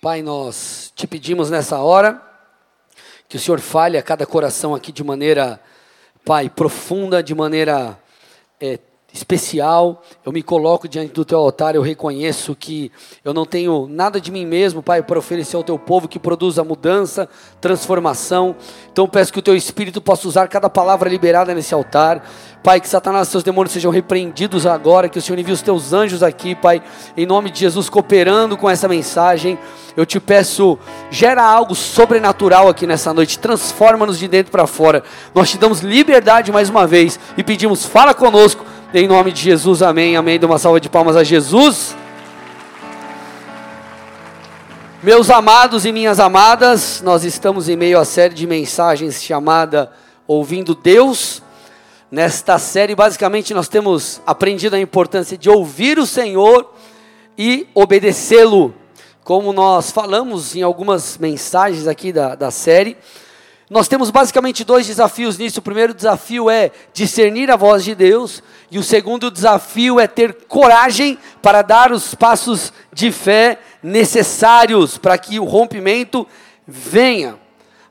[0.00, 2.22] Pai, nós te pedimos nessa hora
[3.28, 5.60] que o Senhor fale a cada coração aqui de maneira,
[6.24, 7.98] Pai, profunda, de maneira
[8.60, 8.78] é,
[9.12, 10.02] especial.
[10.24, 12.92] Eu me coloco diante do teu altar, eu reconheço que
[13.24, 16.62] eu não tenho nada de mim mesmo, Pai, para oferecer ao teu povo que produza
[16.62, 17.28] mudança,
[17.60, 18.54] transformação.
[18.92, 22.22] Então peço que o teu espírito possa usar cada palavra liberada nesse altar.
[22.62, 25.92] Pai, que Satanás e seus demônios sejam repreendidos agora, que o Senhor envie os teus
[25.92, 26.82] anjos aqui, Pai,
[27.16, 29.58] em nome de Jesus, cooperando com essa mensagem.
[29.96, 30.78] Eu te peço,
[31.10, 35.02] gera algo sobrenatural aqui nessa noite, transforma-nos de dentro para fora.
[35.34, 38.64] Nós te damos liberdade mais uma vez e pedimos, fala conosco
[38.94, 40.38] em nome de Jesus, amém, amém.
[40.38, 41.94] Dê uma salva de palmas a Jesus.
[45.02, 49.92] Meus amados e minhas amadas, nós estamos em meio à série de mensagens chamada
[50.26, 51.42] Ouvindo Deus.
[52.10, 56.72] Nesta série, basicamente, nós temos aprendido a importância de ouvir o Senhor
[57.36, 58.74] e obedecê-lo.
[59.22, 62.96] Como nós falamos em algumas mensagens aqui da, da série,
[63.70, 65.60] nós temos basicamente dois desafios nisso.
[65.60, 70.46] O primeiro desafio é discernir a voz de Deus, e o segundo desafio é ter
[70.46, 76.26] coragem para dar os passos de fé necessários para que o rompimento
[76.66, 77.38] venha.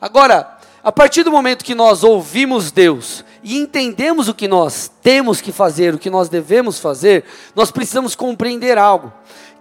[0.01, 5.41] Agora, a partir do momento que nós ouvimos Deus e entendemos o que nós temos
[5.41, 7.23] que fazer, o que nós devemos fazer,
[7.55, 9.11] nós precisamos compreender algo: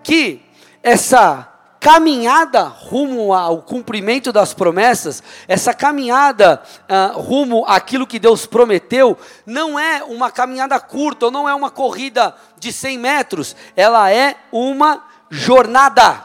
[0.03, 0.41] que
[0.83, 1.56] essa
[1.87, 9.79] caminhada rumo ao cumprimento das promessas, essa caminhada uh, rumo àquilo que Deus prometeu, não
[9.79, 15.05] é uma caminhada curta, ou não é uma corrida de 100 metros, ela é uma
[15.31, 16.25] jornada.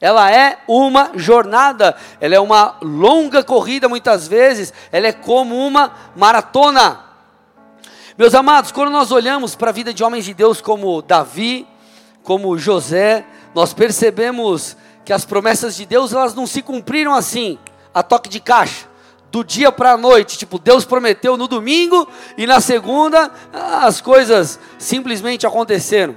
[0.00, 5.92] Ela é uma jornada, ela é uma longa corrida muitas vezes, ela é como uma
[6.16, 7.00] maratona.
[8.16, 11.68] Meus amados, quando nós olhamos para a vida de homens de Deus como Davi,
[12.22, 17.58] como José, nós percebemos que as promessas de Deus elas não se cumpriram assim,
[17.92, 18.86] a toque de caixa,
[19.30, 20.38] do dia para a noite.
[20.38, 26.16] Tipo, Deus prometeu no domingo e na segunda as coisas simplesmente aconteceram.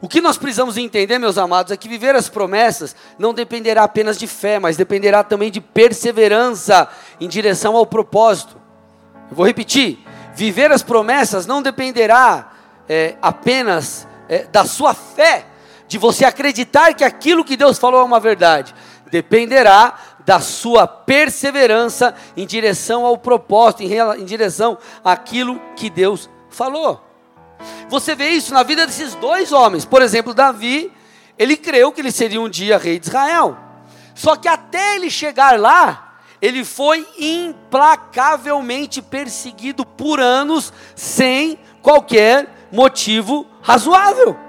[0.00, 4.18] O que nós precisamos entender, meus amados, é que viver as promessas não dependerá apenas
[4.18, 6.88] de fé, mas dependerá também de perseverança
[7.18, 8.60] em direção ao propósito.
[9.30, 9.98] Eu vou repetir:
[10.34, 12.52] viver as promessas não dependerá
[12.86, 15.46] é, apenas é, da sua fé,
[15.86, 18.74] de você acreditar que aquilo que Deus falou é uma verdade,
[19.10, 27.00] dependerá da sua perseverança em direção ao propósito, em, em direção àquilo que Deus falou.
[27.88, 29.84] Você vê isso na vida desses dois homens.
[29.84, 30.90] Por exemplo, Davi,
[31.38, 33.56] ele creu que ele seria um dia rei de Israel.
[34.14, 43.46] Só que até ele chegar lá, ele foi implacavelmente perseguido por anos sem qualquer motivo
[43.62, 44.43] razoável.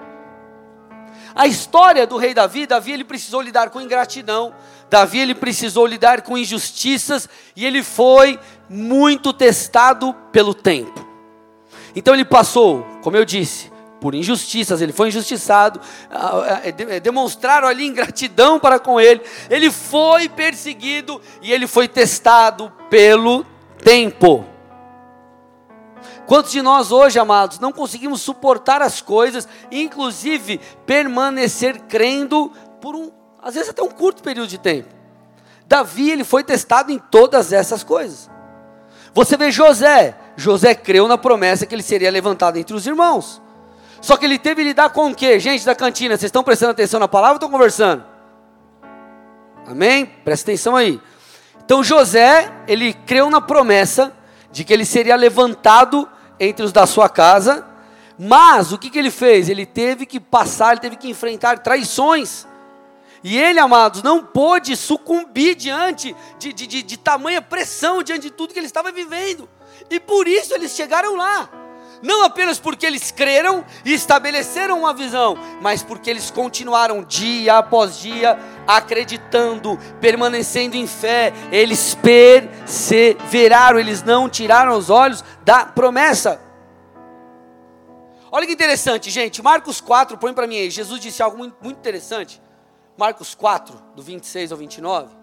[1.36, 4.56] A história do rei Davi, Davi ele precisou lidar com ingratidão,
[4.90, 11.06] Davi ele precisou lidar com injustiças e ele foi muito testado pelo tempo.
[11.94, 13.70] Então ele passou, como eu disse,
[14.00, 15.82] por injustiças, ele foi injustiçado,
[16.64, 22.72] é, é, demonstraram ali ingratidão para com ele, ele foi perseguido e ele foi testado
[22.90, 23.46] pelo
[23.84, 24.55] tempo.
[26.26, 33.12] Quantos de nós hoje, amados, não conseguimos suportar as coisas, inclusive permanecer crendo por um,
[33.42, 34.90] às vezes até um curto período de tempo?
[35.68, 38.30] Davi, ele foi testado em todas essas coisas.
[39.14, 43.42] Você vê José, José creu na promessa que ele seria levantado entre os irmãos.
[44.02, 45.40] Só que ele teve que lidar com o quê?
[45.40, 48.04] Gente da cantina, vocês estão prestando atenção na palavra ou estão conversando?
[49.66, 50.06] Amém?
[50.06, 51.02] Presta atenção aí.
[51.64, 54.14] Então José, ele creu na promessa
[54.52, 56.08] de que ele seria levantado
[56.40, 57.66] entre os da sua casa,
[58.18, 59.50] mas o que, que ele fez?
[59.50, 62.48] Ele teve que passar, ele teve que enfrentar traições.
[63.24, 68.32] E ele, amados, não pôde sucumbir diante de, de, de, de tamanha pressão, diante de
[68.32, 69.50] tudo que ele estava vivendo.
[69.90, 71.50] E por isso eles chegaram lá
[72.02, 78.00] não apenas porque eles creram e estabeleceram uma visão, mas porque eles continuaram dia após
[78.00, 86.42] dia acreditando, permanecendo em fé, eles perseveraram, eles não tiraram os olhos da promessa.
[88.32, 89.42] Olha que interessante, gente.
[89.42, 90.70] Marcos 4, põe para mim aí.
[90.70, 92.42] Jesus disse algo muito, muito interessante.
[92.98, 95.16] Marcos 4, do 26 ao 29.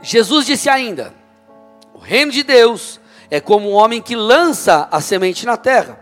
[0.00, 1.14] Jesus disse ainda:
[1.92, 5.98] O reino de Deus é como um homem que lança a semente na terra.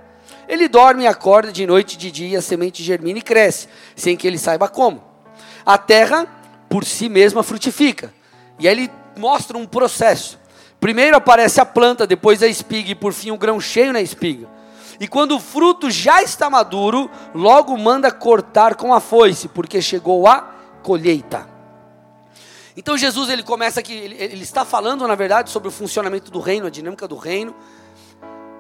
[0.49, 4.17] Ele dorme e acorda de noite e de dia, a semente germina e cresce, sem
[4.17, 5.03] que ele saiba como.
[5.65, 6.27] A terra,
[6.69, 8.13] por si mesma, frutifica.
[8.59, 10.39] E aí ele mostra um processo.
[10.79, 14.49] Primeiro aparece a planta, depois a espiga e por fim o grão cheio na espiga.
[15.01, 20.27] E quando o fruto já está maduro, logo manda cortar com a foice, porque chegou
[20.27, 21.56] a colheita.
[22.77, 26.41] Então Jesus ele começa aqui, ele, ele está falando na verdade sobre o funcionamento do
[26.41, 27.57] reino, a dinâmica do reino.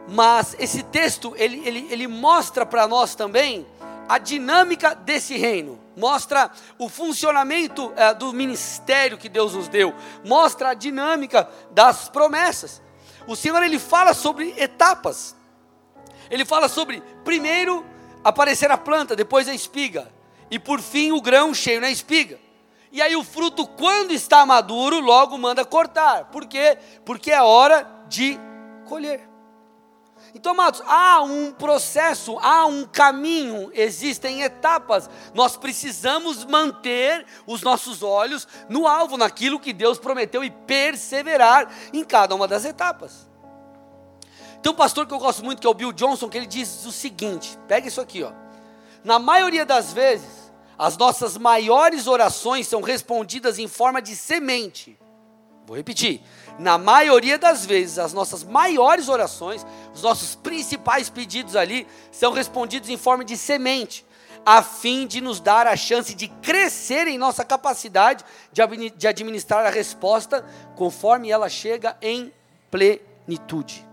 [0.08, 3.66] Mas esse texto ele, ele, ele mostra para nós também
[4.08, 10.70] a dinâmica desse reino, mostra o funcionamento é, do ministério que Deus nos deu, mostra
[10.70, 12.80] a dinâmica das promessas.
[13.26, 15.34] O Senhor ele fala sobre etapas.
[16.30, 17.84] Ele fala sobre primeiro
[18.22, 20.10] aparecer a planta, depois a espiga,
[20.50, 22.45] e por fim o grão cheio na espiga.
[22.96, 26.30] E aí o fruto, quando está maduro, logo manda cortar.
[26.30, 26.78] Por quê?
[27.04, 28.40] Porque é hora de
[28.86, 29.28] colher.
[30.34, 35.10] Então, amados, há um processo, há um caminho, existem etapas.
[35.34, 42.02] Nós precisamos manter os nossos olhos no alvo, naquilo que Deus prometeu e perseverar em
[42.02, 43.28] cada uma das etapas.
[44.62, 46.86] Tem um pastor que eu gosto muito, que é o Bill Johnson, que ele diz
[46.86, 48.32] o seguinte: pega isso aqui, ó.
[49.04, 50.35] Na maioria das vezes,
[50.78, 54.98] as nossas maiores orações são respondidas em forma de semente.
[55.66, 56.20] Vou repetir.
[56.58, 62.88] Na maioria das vezes, as nossas maiores orações, os nossos principais pedidos ali, são respondidos
[62.88, 64.06] em forma de semente,
[64.44, 69.70] a fim de nos dar a chance de crescer em nossa capacidade de administrar a
[69.70, 70.44] resposta
[70.76, 72.32] conforme ela chega em
[72.70, 73.85] plenitude.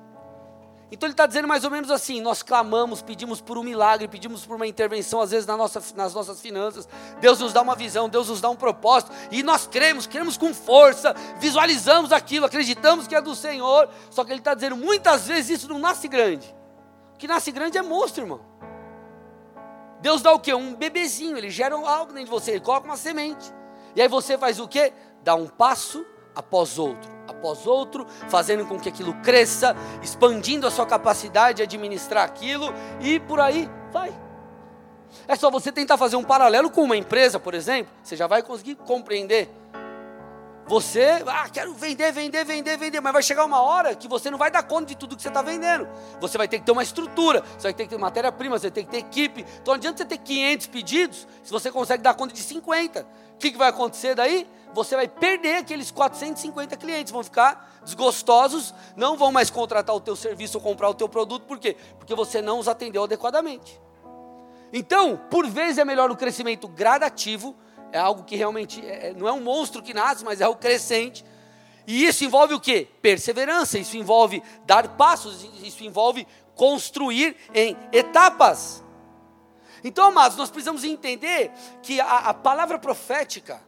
[0.94, 4.46] Então ele está dizendo mais ou menos assim: nós clamamos, pedimos por um milagre, pedimos
[4.46, 6.88] por uma intervenção, às vezes na nossa, nas nossas finanças.
[7.20, 10.54] Deus nos dá uma visão, Deus nos dá um propósito, e nós cremos, cremos com
[10.54, 13.90] força, visualizamos aquilo, acreditamos que é do Senhor.
[14.12, 16.56] Só que ele está dizendo: muitas vezes isso não nasce grande.
[17.16, 18.42] O que nasce grande é monstro, irmão.
[20.00, 20.54] Deus dá o que?
[20.54, 23.52] Um bebezinho, ele gera algo dentro de você, ele coloca uma semente.
[23.96, 24.94] E aí você faz o que?
[25.24, 26.06] Dá um passo
[26.36, 32.24] após outro, após outro, fazendo com que aquilo cresça, expandindo a sua capacidade de administrar
[32.24, 34.14] aquilo e por aí vai.
[35.28, 38.42] É só você tentar fazer um paralelo com uma empresa, por exemplo, você já vai
[38.42, 39.50] conseguir compreender.
[40.66, 44.38] Você, ah, quero vender, vender, vender, vender, mas vai chegar uma hora que você não
[44.38, 45.88] vai dar conta de tudo que você está vendendo.
[46.22, 48.72] Você vai ter que ter uma estrutura, você vai ter que ter matéria-prima, você vai
[48.72, 49.42] ter que ter equipe.
[49.42, 53.02] Então não adianta você ter 500 pedidos se você consegue dar conta de 50.
[53.02, 54.48] O que, que vai acontecer daí?
[54.74, 60.16] Você vai perder aqueles 450 clientes, vão ficar desgostosos, não vão mais contratar o teu
[60.16, 61.76] serviço ou comprar o teu produto, por quê?
[62.00, 63.80] Porque você não os atendeu adequadamente.
[64.72, 67.56] Então, por vezes é melhor o crescimento gradativo
[67.94, 70.56] é algo que realmente é, é, não é um monstro que nasce, mas é o
[70.56, 71.24] crescente.
[71.86, 72.86] E isso envolve o que?
[73.02, 76.26] Perseverança, isso envolve dar passos, isso envolve
[76.56, 78.84] construir em etapas.
[79.84, 81.52] Então, amados, nós precisamos entender
[81.84, 83.62] que a, a palavra profética,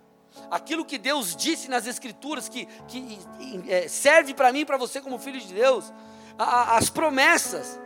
[0.50, 3.20] aquilo que Deus disse nas Escrituras, que, que
[3.68, 5.94] é, serve para mim e para você como filho de Deus,
[6.36, 7.80] a, as promessas,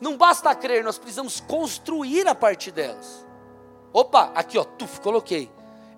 [0.00, 3.26] não basta crer, nós precisamos construir a partir delas.
[3.92, 5.50] Opa, aqui ó, tuf, coloquei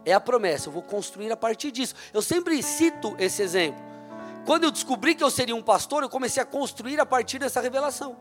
[0.06, 1.94] é a promessa, eu vou construir a partir disso.
[2.14, 3.84] Eu sempre cito esse exemplo.
[4.46, 7.60] Quando eu descobri que eu seria um pastor, eu comecei a construir a partir dessa
[7.60, 8.16] revelação.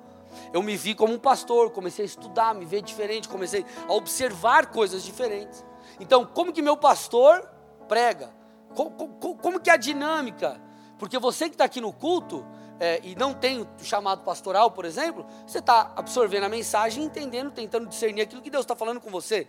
[0.51, 4.65] Eu me vi como um pastor, comecei a estudar, me ver diferente, comecei a observar
[4.65, 5.63] coisas diferentes.
[5.99, 7.47] Então, como que meu pastor
[7.87, 8.33] prega?
[8.73, 10.59] Como, como, como que é a dinâmica?
[10.97, 12.43] Porque você que está aqui no culto
[12.79, 17.51] é, e não tem o chamado pastoral, por exemplo, você está absorvendo a mensagem, entendendo,
[17.51, 19.47] tentando discernir aquilo que Deus está falando com você.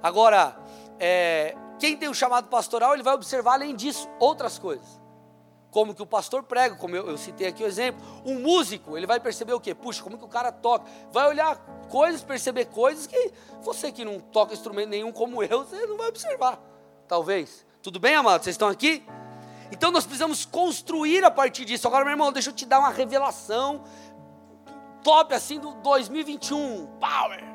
[0.00, 0.56] Agora,
[0.98, 5.00] é, quem tem o chamado pastoral, ele vai observar além disso outras coisas.
[5.70, 8.00] Como que o pastor prega, como eu, eu, citei aqui o exemplo.
[8.24, 9.74] Um músico, ele vai perceber o quê?
[9.74, 10.84] Puxa, como que o cara toca?
[11.10, 11.56] Vai olhar
[11.90, 16.08] coisas, perceber coisas que você que não toca instrumento nenhum como eu, você não vai
[16.08, 16.60] observar.
[17.08, 17.66] Talvez.
[17.82, 18.44] Tudo bem, amados?
[18.44, 19.04] Vocês estão aqui?
[19.72, 21.88] Então nós precisamos construir a partir disso.
[21.88, 23.82] Agora, meu irmão, deixa eu te dar uma revelação
[25.02, 26.86] top assim do 2021.
[26.98, 27.53] Power!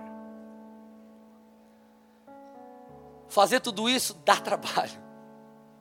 [3.29, 5.09] Fazer tudo isso dá trabalho.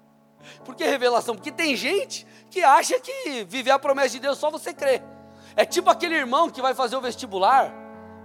[0.64, 1.34] Por que revelação?
[1.34, 5.02] Porque tem gente que acha que viver a promessa de Deus só você crê.
[5.56, 7.74] É tipo aquele irmão que vai fazer o vestibular,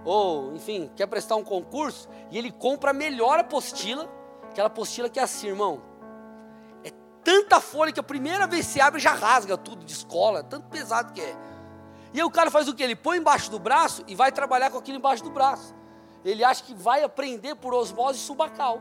[0.04, 4.08] ou enfim, quer prestar um concurso, e ele compra a melhor apostila,
[4.50, 5.82] aquela apostila que é assim, irmão.
[6.84, 6.90] É
[7.24, 10.42] tanta folha que a primeira vez que se abre já rasga tudo de escola, é
[10.42, 11.36] tanto pesado que é.
[12.12, 12.82] E aí o cara faz o que?
[12.82, 15.74] Ele põe embaixo do braço e vai trabalhar com aquilo embaixo do braço.
[16.24, 18.80] Ele acha que vai aprender por osmose subacal.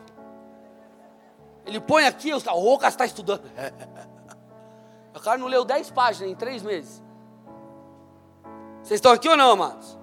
[1.65, 3.43] Ele põe aqui, os caras, ô, está estudando.
[5.15, 7.01] o cara não leu 10 páginas em 3 meses.
[8.82, 9.98] Vocês estão aqui ou não, amados?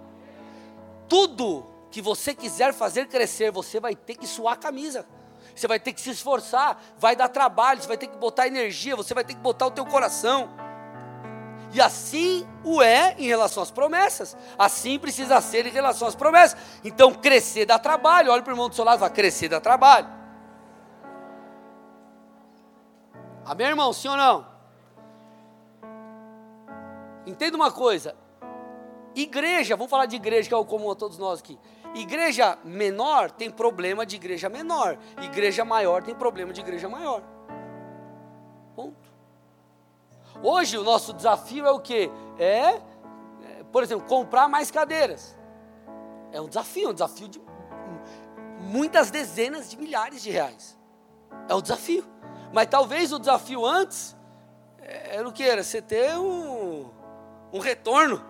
[1.08, 5.06] Tudo que você quiser fazer crescer, você vai ter que suar a camisa.
[5.54, 8.96] Você vai ter que se esforçar, vai dar trabalho, você vai ter que botar energia,
[8.96, 10.48] você vai ter que botar o teu coração.
[11.72, 14.36] E assim o é em relação às promessas.
[14.58, 16.58] Assim precisa ser em relação às promessas.
[16.84, 18.32] Então, crescer dá trabalho.
[18.32, 20.19] Olha para o irmão do seu lado fala: crescer dá trabalho.
[23.50, 23.92] Amém, irmão?
[23.92, 24.46] Sim ou não?
[27.26, 28.14] Entenda uma coisa.
[29.12, 31.58] Igreja, vamos falar de igreja que é o comum a todos nós aqui.
[31.92, 34.96] Igreja menor tem problema de igreja menor.
[35.20, 37.24] Igreja maior tem problema de igreja maior.
[38.76, 39.10] Ponto.
[40.44, 42.08] Hoje o nosso desafio é o que?
[42.38, 42.80] É, é,
[43.72, 45.36] por exemplo, comprar mais cadeiras.
[46.30, 47.42] É um desafio, um desafio de
[48.60, 50.78] muitas dezenas de milhares de reais.
[51.48, 52.04] É o desafio.
[52.52, 54.16] Mas talvez o desafio antes
[54.80, 55.42] é, era o que?
[55.42, 56.90] Era você ter um,
[57.52, 58.24] um retorno.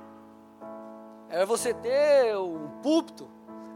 [1.28, 3.30] Era você ter um púlpito.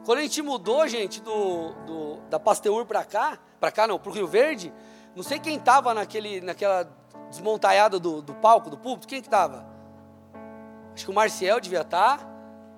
[0.05, 4.11] Quando a gente mudou, gente, do, do da Pasteur para cá, para cá não, para
[4.11, 4.73] o Rio Verde,
[5.15, 6.85] não sei quem estava naquele, naquela
[7.31, 9.65] desmontalhada do, do palco, do púlpito, quem que estava?
[10.95, 12.19] Acho que o Marcial devia estar.
[12.19, 12.27] Tá.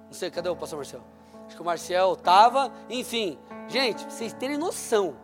[0.06, 1.02] Não sei, cadê o pastor Marcial?
[1.46, 2.73] Acho que o Marcial estava.
[2.88, 5.16] Enfim, gente, vocês terem noção.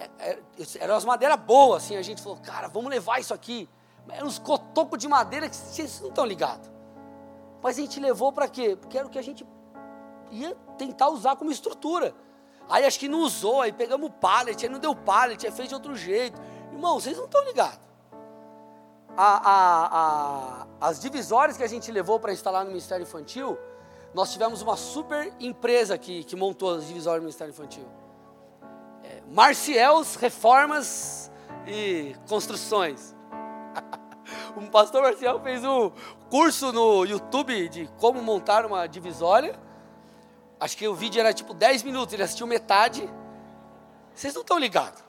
[0.00, 0.38] É, é,
[0.78, 1.96] era umas madeiras boas, assim.
[1.96, 3.68] A gente falou, cara, vamos levar isso aqui.
[4.08, 6.70] Eram uns cotocos de madeira que vocês não estão ligados.
[7.62, 8.76] Mas a gente levou para quê?
[8.80, 9.46] Porque era o que a gente
[10.30, 12.14] ia tentar usar como estrutura.
[12.68, 15.68] Aí acho que não usou, aí pegamos o pallet, aí não deu pallet, aí fez
[15.68, 16.40] de outro jeito.
[16.72, 17.80] Irmão, vocês não estão ligados.
[19.16, 23.58] A, a, a, as divisórias que a gente levou para instalar no Ministério Infantil,
[24.14, 27.86] nós tivemos uma super empresa que, que montou as divisórias do Ministério Infantil.
[29.30, 31.30] Marciels Reformas
[31.66, 33.14] e Construções.
[34.56, 35.90] o pastor Marcial fez um
[36.28, 39.58] curso no YouTube de como montar uma divisória
[40.60, 43.08] Acho que o vídeo era tipo 10 minutos, ele assistiu metade.
[44.14, 45.02] Vocês não estão ligados.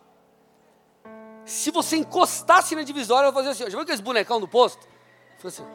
[1.44, 3.64] Se você encostasse na divisória, eu fazia assim.
[3.64, 4.88] Já viu aqueles bonecão do posto?
[5.36, 5.66] Ficava assim.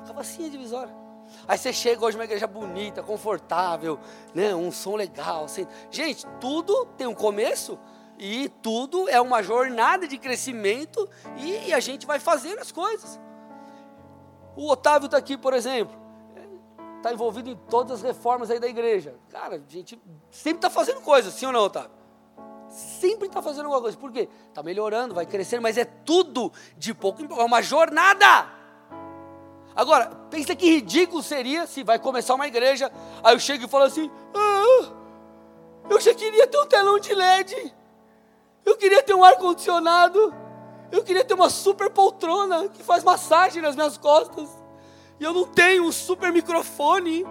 [0.00, 1.01] Ficava assim a divisória.
[1.46, 3.98] Aí você chega hoje numa igreja bonita, confortável,
[4.34, 4.54] né?
[4.54, 5.44] um som legal.
[5.44, 5.66] Assim.
[5.90, 7.78] Gente, tudo tem um começo
[8.18, 13.20] e tudo é uma jornada de crescimento e a gente vai fazendo as coisas.
[14.56, 16.02] O Otávio está aqui, por exemplo
[17.02, 19.16] está envolvido em todas as reformas aí da igreja.
[19.28, 21.90] Cara, a gente sempre está fazendo coisas, sim ou não, Otávio?
[22.68, 23.98] Sempre está fazendo alguma coisa.
[23.98, 24.28] Por quê?
[24.48, 27.42] Está melhorando, vai crescendo, mas é tudo de pouco em pouco.
[27.42, 28.48] É uma jornada.
[29.74, 33.84] Agora, pensa que ridículo seria se vai começar uma igreja, aí eu chego e falo
[33.84, 34.92] assim: ah,
[35.88, 37.74] eu já queria ter um telão de LED,
[38.64, 40.34] eu queria ter um ar-condicionado,
[40.90, 44.48] eu queria ter uma super poltrona que faz massagem nas minhas costas
[45.18, 47.24] e eu não tenho um super microfone.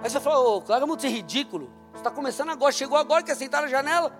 [0.00, 1.72] Aí você fala, ô, claro, muito ridículo.
[1.92, 4.12] Você está começando agora, chegou agora, quer sentar na janela.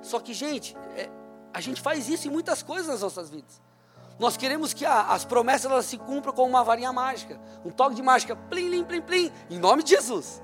[0.00, 1.08] Só que, gente, é,
[1.52, 3.60] a gente faz isso em muitas coisas nas nossas vidas.
[4.18, 7.94] Nós queremos que a, as promessas elas se cumpram com uma varinha mágica, um toque
[7.94, 10.42] de mágica, plim, plim, plim, plim, em nome de Jesus.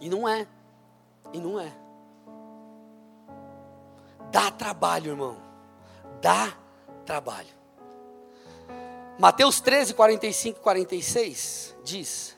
[0.00, 0.46] E não é.
[1.32, 1.72] E não é.
[4.32, 5.36] Dá trabalho, irmão.
[6.20, 6.52] Dá
[7.04, 7.48] trabalho.
[9.18, 12.36] Mateus 13, 45 e 46 diz: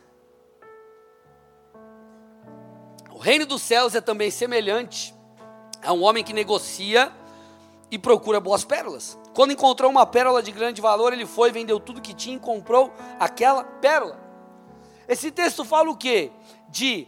[3.23, 5.15] reino dos céus é também semelhante
[5.81, 7.13] a um homem que negocia
[7.89, 9.17] e procura boas pérolas.
[9.33, 12.93] Quando encontrou uma pérola de grande valor, ele foi, vendeu tudo que tinha e comprou
[13.21, 14.21] aquela pérola.
[15.09, 16.33] Esse texto fala o quê?
[16.69, 17.07] De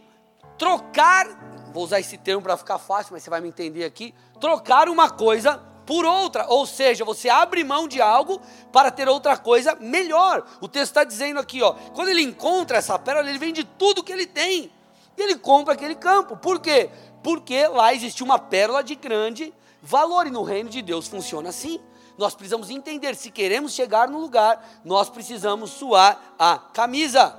[0.57, 1.27] trocar,
[1.73, 5.09] vou usar esse termo para ficar fácil, mas você vai me entender aqui trocar uma
[5.09, 8.41] coisa por outra, ou seja, você abre mão de algo
[8.71, 10.45] para ter outra coisa melhor.
[10.61, 14.11] O texto está dizendo aqui, ó, quando ele encontra essa pérola, ele vende tudo que
[14.11, 14.71] ele tem
[15.17, 16.37] e ele compra aquele campo.
[16.37, 16.89] Por quê?
[17.23, 21.79] Porque lá existe uma pérola de grande valor e no reino de Deus funciona assim.
[22.17, 27.37] Nós precisamos entender, se queremos chegar no lugar, nós precisamos suar a camisa.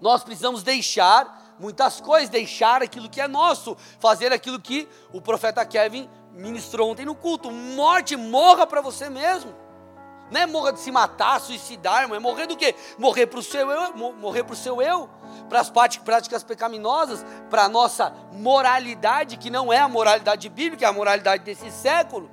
[0.00, 5.64] Nós precisamos deixar muitas coisas, deixar aquilo que é nosso, fazer aquilo que o profeta
[5.64, 7.50] Kevin ministrou ontem no culto.
[7.50, 9.63] Morte, morra para você mesmo.
[10.30, 12.16] Não é morra de se matar, suicidar, irmão.
[12.16, 12.74] É morrer do quê?
[12.98, 15.08] Morrer para o seu eu, morrer para o seu eu,
[15.48, 20.88] para as práticas pecaminosas, para a nossa moralidade, que não é a moralidade bíblica, é
[20.88, 22.30] a moralidade desse século.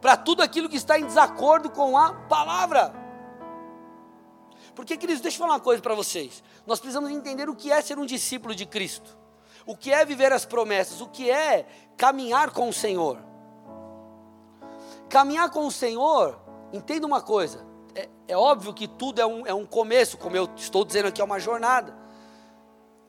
[0.00, 2.94] Para tudo aquilo que está em desacordo com a palavra.
[4.74, 6.42] Porque, queridos, deixa eu falar uma coisa para vocês.
[6.66, 9.18] Nós precisamos entender o que é ser um discípulo de Cristo.
[9.66, 13.18] O que é viver as promessas, o que é caminhar com o Senhor.
[15.10, 16.40] Caminhar com o Senhor,
[16.72, 20.48] entenda uma coisa, é, é óbvio que tudo é um, é um começo, como eu
[20.56, 21.98] estou dizendo aqui, é uma jornada.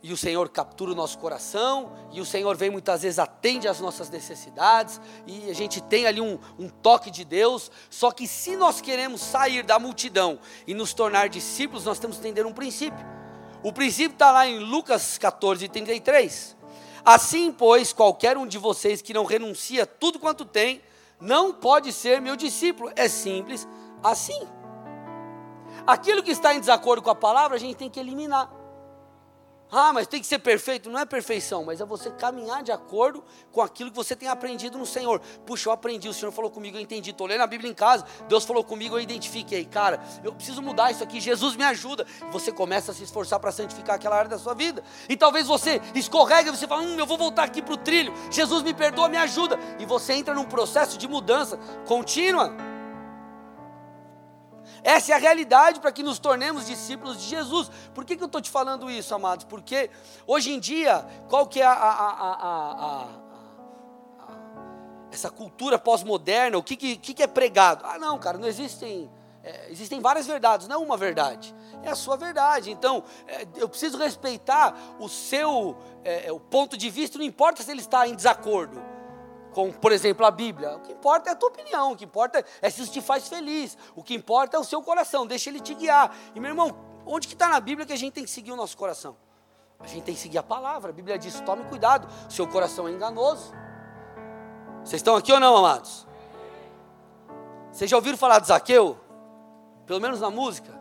[0.04, 3.80] e o Senhor captura o nosso coração, e o Senhor vem muitas vezes atende às
[3.80, 7.70] nossas necessidades, e a gente tem ali um, um, toque de Deus.
[7.88, 12.24] Só que se nós queremos sair da multidão e nos tornar discípulos, nós temos que
[12.24, 13.06] entender um princípio.
[13.62, 16.58] O princípio está lá em Lucas 14, 33.
[17.06, 20.82] Assim, pois, qualquer um de vocês que não renuncia tudo quanto tem,
[21.22, 22.92] não pode ser meu discípulo.
[22.96, 23.68] É simples
[24.04, 24.42] assim.
[25.86, 28.52] Aquilo que está em desacordo com a palavra, a gente tem que eliminar.
[29.72, 30.90] Ah, mas tem que ser perfeito.
[30.90, 34.78] Não é perfeição, mas é você caminhar de acordo com aquilo que você tem aprendido
[34.78, 35.22] no Senhor.
[35.46, 37.12] Puxa, eu aprendi, o Senhor falou comigo, eu entendi.
[37.12, 39.64] Estou lendo a Bíblia em casa, Deus falou comigo, eu identifiquei.
[39.64, 42.06] Cara, eu preciso mudar isso aqui, Jesus me ajuda.
[42.32, 44.84] Você começa a se esforçar para santificar aquela área da sua vida.
[45.08, 48.14] E talvez você escorrega e você fala, hum, eu vou voltar aqui para o trilho.
[48.30, 49.58] Jesus me perdoa, me ajuda.
[49.80, 52.54] E você entra num processo de mudança contínua.
[54.84, 57.70] Essa é a realidade para que nos tornemos discípulos de Jesus.
[57.94, 59.46] Por que, que eu estou te falando isso, amados?
[59.46, 59.90] Porque
[60.26, 63.08] hoje em dia, qual que é a, a, a,
[65.12, 66.58] essa cultura pós-moderna?
[66.58, 67.86] O que, que, que, é pregado?
[67.86, 69.10] Ah, não, cara, não existem.
[69.44, 71.56] É, existem várias verdades, não é uma verdade.
[71.84, 72.72] É a sua verdade.
[72.72, 77.72] Então, é, eu preciso respeitar o seu é, o ponto de vista, não importa se
[77.72, 78.91] ele está em desacordo
[79.54, 80.78] com, por exemplo, a Bíblia.
[80.78, 83.28] O que importa é a tua opinião, o que importa é se isso te faz
[83.28, 86.16] feliz, o que importa é o seu coração, deixa ele te guiar.
[86.34, 88.56] E meu irmão, onde que está na Bíblia que a gente tem que seguir o
[88.56, 89.16] nosso coração?
[89.80, 90.92] A gente tem que seguir a palavra.
[90.92, 93.52] A Bíblia diz: tome cuidado, seu coração é enganoso.
[94.84, 96.08] Vocês estão aqui ou não, amados?
[97.72, 99.00] Vocês já ouviram falar de Zaqueu?
[99.86, 100.80] Pelo menos na música?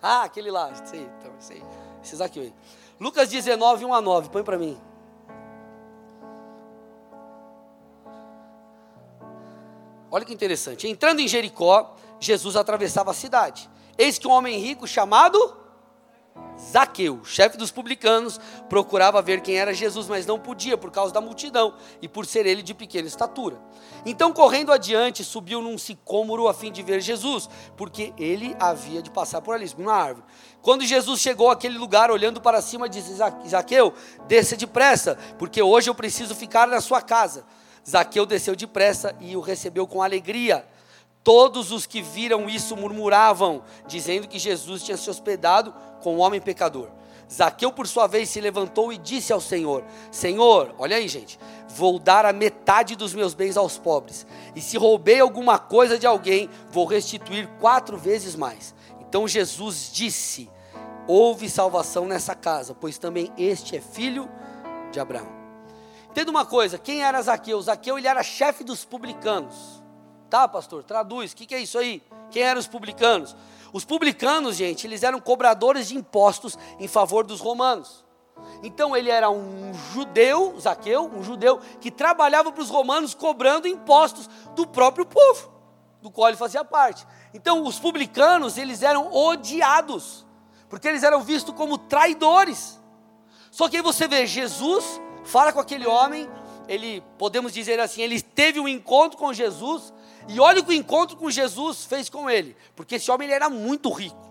[0.00, 1.62] Ah, aquele lá, sei, então, sei.
[2.02, 2.54] Esse Zaqueu aí.
[3.00, 4.80] Lucas 19, 1 a 9, põe para mim.
[10.10, 10.88] Olha que interessante.
[10.88, 13.68] Entrando em Jericó, Jesus atravessava a cidade.
[13.96, 15.56] Eis que um homem rico chamado
[16.58, 21.20] Zaqueu, chefe dos publicanos, procurava ver quem era Jesus, mas não podia por causa da
[21.20, 23.60] multidão e por ser ele de pequena estatura.
[24.04, 29.10] Então, correndo adiante, subiu num sicômoro a fim de ver Jesus, porque ele havia de
[29.10, 30.26] passar por ali, numa árvore.
[30.60, 33.14] Quando Jesus chegou àquele lugar, olhando para cima, disse:
[33.46, 33.94] Zaqueu,
[34.26, 37.44] desça depressa, porque hoje eu preciso ficar na sua casa.
[37.88, 40.66] Zaqueu desceu depressa e o recebeu com alegria.
[41.24, 46.40] Todos os que viram isso murmuravam, dizendo que Jesus tinha se hospedado com um homem
[46.40, 46.88] pecador.
[47.32, 51.98] Zaqueu, por sua vez, se levantou e disse ao Senhor: Senhor, olha aí, gente, vou
[51.98, 56.48] dar a metade dos meus bens aos pobres, e se roubei alguma coisa de alguém,
[56.70, 58.74] vou restituir quatro vezes mais.
[59.00, 60.48] Então Jesus disse:
[61.06, 64.28] Houve salvação nessa casa, pois também este é filho
[64.90, 65.37] de Abraão.
[66.10, 67.60] Entenda uma coisa, quem era Zaqueu?
[67.60, 69.82] Zaqueu ele era chefe dos publicanos.
[70.30, 70.82] Tá, pastor?
[70.82, 72.02] Traduz, o que, que é isso aí?
[72.30, 73.34] Quem eram os publicanos?
[73.72, 78.04] Os publicanos, gente, eles eram cobradores de impostos em favor dos romanos.
[78.62, 84.28] Então ele era um judeu, Zaqueu, um judeu que trabalhava para os romanos cobrando impostos
[84.54, 85.52] do próprio povo,
[86.00, 87.06] do qual ele fazia parte.
[87.34, 90.26] Então os publicanos, eles eram odiados,
[90.68, 92.78] porque eles eram vistos como traidores.
[93.50, 96.28] Só que aí você vê Jesus fala com aquele homem,
[96.66, 99.92] ele, podemos dizer assim, ele teve um encontro com Jesus,
[100.26, 103.34] e olha o que o encontro com Jesus fez com ele, porque esse homem ele
[103.34, 104.26] era muito rico.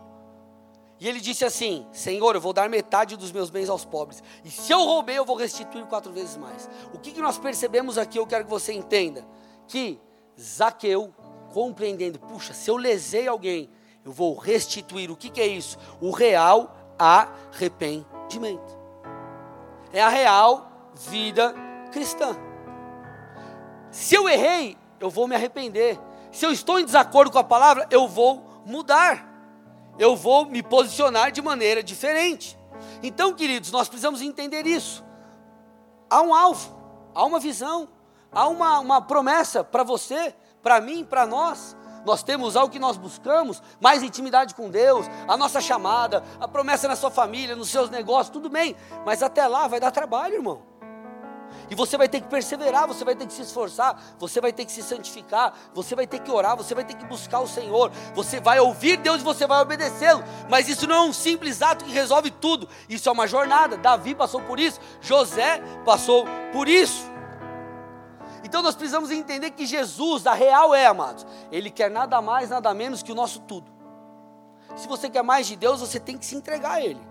[0.99, 4.49] E ele disse assim: Senhor, eu vou dar metade dos meus bens aos pobres, e
[4.49, 6.67] se eu roubei, eu vou restituir quatro vezes mais.
[6.91, 9.23] O que, que nós percebemos aqui, eu quero que você entenda:
[9.67, 9.99] que
[10.39, 11.13] Zaqueu,
[11.53, 13.69] compreendendo, puxa, se eu lesei alguém,
[14.03, 15.11] eu vou restituir.
[15.11, 15.77] O que, que é isso?
[16.01, 18.75] O real arrependimento.
[19.93, 21.53] É a real vida
[21.91, 22.35] cristã.
[23.91, 25.99] Se eu errei, eu vou me arrepender.
[26.31, 29.25] Se eu estou em desacordo com a palavra, eu vou mudar.
[29.97, 32.57] Eu vou me posicionar de maneira diferente.
[33.01, 35.03] Então, queridos, nós precisamos entender isso.
[36.09, 36.75] Há um alvo,
[37.13, 37.89] há uma visão,
[38.31, 41.75] há uma, uma promessa para você, para mim, para nós.
[42.05, 46.87] Nós temos algo que nós buscamos, mais intimidade com Deus, a nossa chamada, a promessa
[46.87, 50.76] na sua família, nos seus negócios, tudo bem, mas até lá vai dar trabalho, irmão.
[51.69, 54.65] E você vai ter que perseverar, você vai ter que se esforçar, você vai ter
[54.65, 57.91] que se santificar, você vai ter que orar, você vai ter que buscar o Senhor,
[58.13, 60.23] você vai ouvir Deus e você vai obedecê-lo.
[60.49, 63.77] Mas isso não é um simples ato que resolve tudo, isso é uma jornada.
[63.77, 67.05] Davi passou por isso, José passou por isso.
[68.43, 72.73] Então nós precisamos entender que Jesus, a real é, amados, Ele quer nada mais, nada
[72.73, 73.69] menos que o nosso tudo.
[74.75, 77.01] Se você quer mais de Deus, você tem que se entregar a Ele.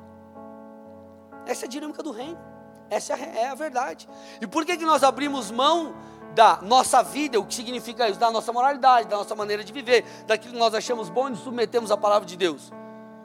[1.46, 2.56] Essa é a dinâmica do reino.
[2.90, 4.09] Essa é a verdade.
[4.40, 5.94] E por que, que nós abrimos mão
[6.35, 8.20] da nossa vida, o que significa isso?
[8.20, 11.40] Da nossa moralidade, da nossa maneira de viver, daquilo que nós achamos bom e nos
[11.40, 12.72] submetemos à palavra de Deus.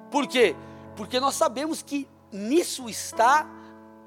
[0.09, 0.55] Por quê?
[0.95, 3.45] Porque nós sabemos que nisso está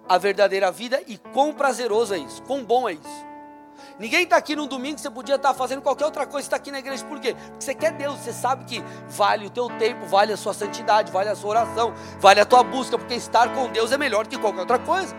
[0.08, 3.34] a verdadeira vida e quão prazeroso é isso, quão bom é isso.
[3.98, 6.70] Ninguém está aqui no domingo, você podia estar tá fazendo qualquer outra coisa, está aqui
[6.70, 7.34] na igreja, por quê?
[7.34, 11.12] Porque você quer Deus, você sabe que vale o teu tempo, vale a sua santidade,
[11.12, 14.30] vale a sua oração, vale a tua busca, porque estar com Deus é melhor do
[14.30, 15.14] que qualquer outra coisa.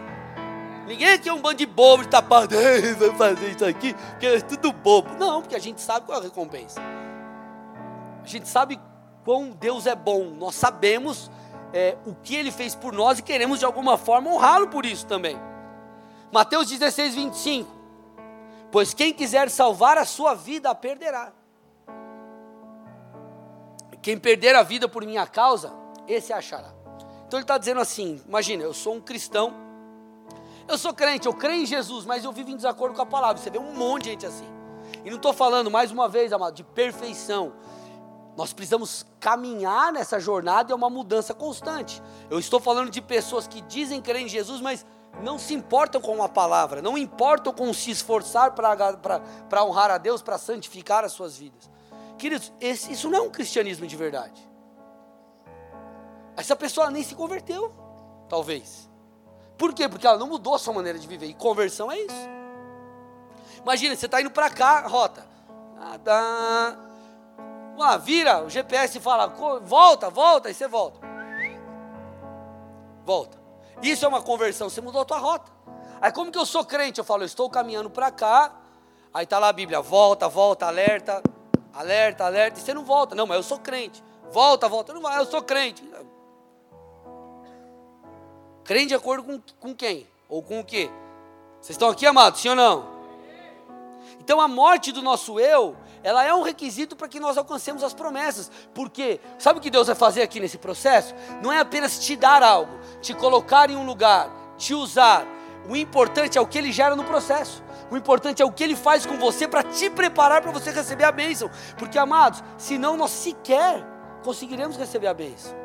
[0.85, 4.39] Ninguém aqui é um bando de bobo de tapado, vai fazer isso aqui, porque é
[4.41, 5.15] tudo bobo.
[5.15, 6.79] Não, porque a gente sabe qual é a recompensa.
[8.23, 8.79] A gente sabe
[9.23, 11.31] quão Deus é bom, nós sabemos
[11.73, 15.07] é, o que Ele fez por nós e queremos de alguma forma honrá-lo por isso
[15.07, 15.37] também.
[16.31, 17.71] Mateus 16, 25.
[18.71, 21.31] Pois quem quiser salvar a sua vida, a perderá.
[24.01, 25.73] Quem perder a vida por minha causa,
[26.07, 26.71] esse achará.
[27.25, 29.64] Então ele está dizendo assim: imagina, eu sou um cristão,
[30.67, 33.41] eu sou crente, eu creio em Jesus, mas eu vivo em desacordo com a palavra.
[33.41, 34.47] Você vê um monte de gente assim.
[35.03, 37.53] E não estou falando, mais uma vez, amado, de perfeição.
[38.35, 42.01] Nós precisamos caminhar nessa jornada, é uma mudança constante.
[42.29, 44.85] Eu estou falando de pessoas que dizem crer em Jesus, mas
[45.21, 50.21] não se importam com a palavra, não importam com se esforçar para honrar a Deus,
[50.21, 51.69] para santificar as suas vidas.
[52.17, 54.49] Queridos, esse, isso não é um cristianismo de verdade.
[56.35, 57.73] Essa pessoa nem se converteu,
[58.27, 58.89] talvez.
[59.57, 59.87] Por quê?
[59.87, 61.27] Porque ela não mudou a sua maneira de viver.
[61.27, 62.29] E conversão é isso.
[63.61, 65.25] Imagina, você está indo para cá, rota.
[66.07, 66.75] Ah.
[67.79, 69.27] Ah, vira, o GPS fala,
[69.61, 70.99] volta, volta, e você volta.
[73.03, 73.37] Volta.
[73.81, 75.51] Isso é uma conversão, você mudou a tua rota.
[76.01, 76.99] Aí como que eu sou crente?
[76.99, 78.53] Eu falo, eu estou caminhando para cá.
[79.13, 81.21] Aí está lá a Bíblia, volta, volta, alerta,
[81.73, 83.15] alerta, alerta, e você não volta.
[83.15, 84.03] Não, mas eu sou crente.
[84.31, 85.83] Volta, volta, não vai, eu sou crente.
[88.65, 90.07] Crente de acordo com, com quem?
[90.27, 90.89] Ou com o quê?
[91.61, 92.95] Vocês estão aqui, amados, sim ou não?
[94.19, 97.91] Então a morte do nosso eu ela é um requisito para que nós alcancemos as
[97.91, 98.51] promessas.
[98.75, 101.15] Porque sabe o que Deus vai fazer aqui nesse processo?
[101.41, 105.25] Não é apenas te dar algo, te colocar em um lugar, te usar.
[105.67, 107.63] O importante é o que ele gera no processo.
[107.89, 111.05] O importante é o que ele faz com você para te preparar para você receber
[111.05, 111.49] a bênção.
[111.75, 113.83] Porque, amados, senão nós sequer
[114.23, 115.64] conseguiremos receber a bênção.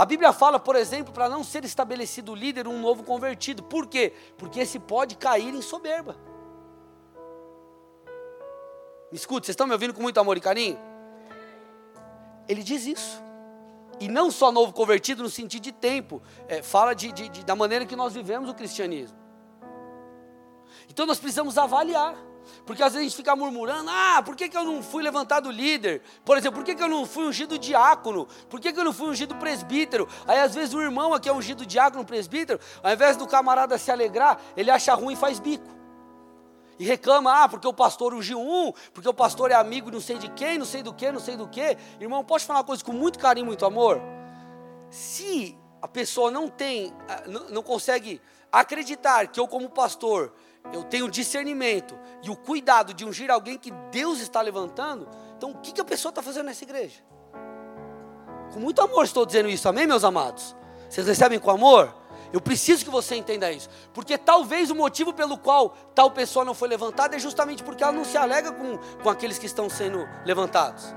[0.00, 3.62] A Bíblia fala, por exemplo, para não ser estabelecido líder um novo convertido.
[3.62, 4.14] Por quê?
[4.38, 6.16] Porque esse pode cair em soberba.
[9.12, 10.78] Me escute, vocês estão me ouvindo com muito amor e carinho?
[12.48, 13.22] Ele diz isso.
[14.00, 17.54] E não só novo convertido no sentido de tempo, é, fala de, de, de, da
[17.54, 19.18] maneira que nós vivemos o cristianismo.
[20.88, 22.16] Então nós precisamos avaliar.
[22.66, 25.50] Porque às vezes a gente fica murmurando: ah, por que, que eu não fui levantado
[25.50, 26.02] líder?
[26.24, 28.26] Por exemplo, por que, que eu não fui ungido diácono?
[28.48, 30.08] Por que, que eu não fui ungido presbítero?
[30.26, 33.90] Aí às vezes o irmão aqui é ungido diácono, presbítero, ao invés do camarada se
[33.90, 35.80] alegrar, ele acha ruim e faz bico
[36.80, 40.16] e reclama, ah, porque o pastor ungiu um, porque o pastor é amigo não sei
[40.16, 41.76] de quem, não sei do que, não sei do que.
[42.00, 44.00] Irmão, posso falar uma coisa com muito carinho, muito amor?
[44.88, 48.18] Se a pessoa não tem, ah, não consegue
[48.50, 50.32] acreditar que eu como pastor,
[50.72, 55.58] eu tenho discernimento e o cuidado de ungir alguém que Deus está levantando, então o
[55.58, 57.02] que, que a pessoa está fazendo nessa igreja?
[58.52, 60.56] Com muito amor estou dizendo isso, amém, meus amados?
[60.88, 61.94] Vocês recebem com amor?
[62.32, 63.68] Eu preciso que você entenda isso.
[63.92, 67.92] Porque talvez o motivo pelo qual tal pessoa não foi levantada é justamente porque ela
[67.92, 70.94] não se alega com, com aqueles que estão sendo levantados.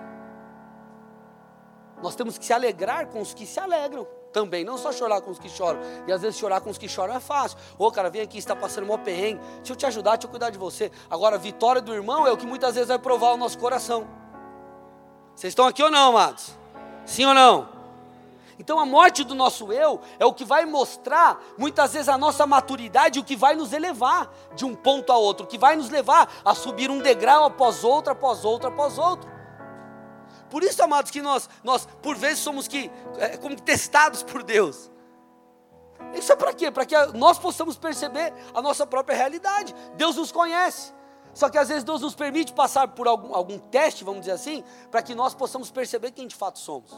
[2.01, 5.31] Nós temos que se alegrar com os que se alegram também, não só chorar com
[5.31, 5.79] os que choram.
[6.07, 7.57] E às vezes chorar com os que choram é fácil.
[7.77, 9.39] Ô cara, vem aqui, está passando um perrengue.
[9.57, 10.91] Deixa eu te ajudar, deixa eu cuidar de você.
[11.09, 14.07] Agora, a vitória do irmão é o que muitas vezes vai provar o nosso coração.
[15.35, 16.57] Vocês estão aqui ou não, amados?
[17.05, 17.69] Sim ou não?
[18.59, 22.45] Então a morte do nosso eu é o que vai mostrar muitas vezes a nossa
[22.45, 25.89] maturidade, o que vai nos elevar de um ponto a outro, o que vai nos
[25.89, 29.32] levar a subir um degrau após outro, após outro, após outro.
[30.53, 34.91] Por isso, amados, que nós, nós por vezes somos que, é, como testados por Deus.
[36.13, 36.69] Isso é para quê?
[36.69, 39.73] Para que nós possamos perceber a nossa própria realidade.
[39.95, 40.93] Deus nos conhece.
[41.33, 44.63] Só que às vezes Deus nos permite passar por algum, algum teste, vamos dizer assim,
[44.91, 46.93] para que nós possamos perceber quem de fato somos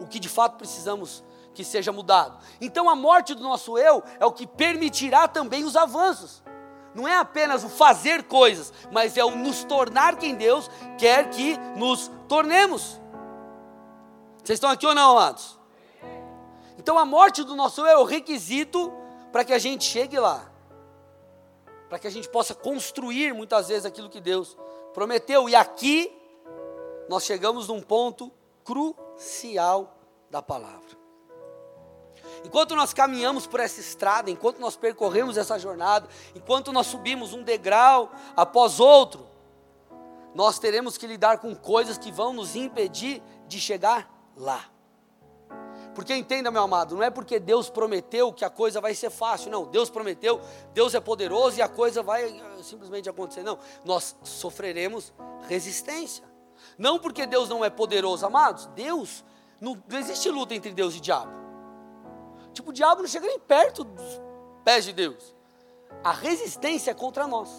[0.00, 2.38] o que de fato precisamos que seja mudado.
[2.60, 6.42] Então a morte do nosso eu é o que permitirá também os avanços.
[6.94, 11.56] Não é apenas o fazer coisas, mas é o nos tornar quem Deus quer que
[11.76, 13.00] nos tornemos.
[14.42, 15.58] Vocês estão aqui ou não, amados?
[16.78, 18.92] Então a morte do nosso eu é o requisito
[19.32, 20.48] para que a gente chegue lá.
[21.88, 24.56] Para que a gente possa construir muitas vezes aquilo que Deus
[24.92, 25.48] prometeu.
[25.48, 26.14] E aqui
[27.08, 28.30] nós chegamos num ponto
[28.64, 29.96] crucial
[30.30, 31.03] da palavra.
[32.44, 37.42] Enquanto nós caminhamos por essa estrada, enquanto nós percorremos essa jornada, enquanto nós subimos um
[37.42, 39.26] degrau após outro,
[40.34, 44.66] nós teremos que lidar com coisas que vão nos impedir de chegar lá.
[45.94, 49.50] Porque entenda, meu amado, não é porque Deus prometeu que a coisa vai ser fácil,
[49.50, 49.64] não.
[49.64, 50.40] Deus prometeu,
[50.74, 53.44] Deus é poderoso e a coisa vai eh, simplesmente acontecer.
[53.44, 55.14] Não, nós sofreremos
[55.48, 56.24] resistência.
[56.76, 58.66] Não porque Deus não é poderoso, amados.
[58.74, 59.24] Deus,
[59.60, 61.43] não, não existe luta entre Deus e diabo.
[62.54, 64.22] Tipo, o diabo não chega nem perto dos
[64.64, 65.34] pés de Deus.
[66.02, 67.50] A resistência é contra nós.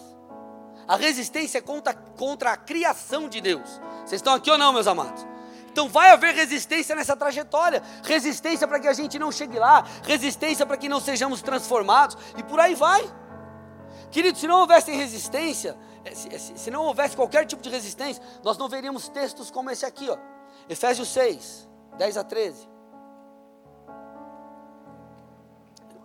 [0.88, 3.80] A resistência é contra, contra a criação de Deus.
[4.00, 5.26] Vocês estão aqui ou não, meus amados?
[5.70, 10.64] Então vai haver resistência nessa trajetória, resistência para que a gente não chegue lá, resistência
[10.64, 13.04] para que não sejamos transformados e por aí vai.
[14.10, 17.68] Querido, se não houvesse resistência, eh, se, eh, se, se, não houvesse qualquer tipo de
[17.68, 20.16] resistência, nós não veríamos textos como esse aqui, ó.
[20.68, 22.75] Efésios 6, 10 a 13.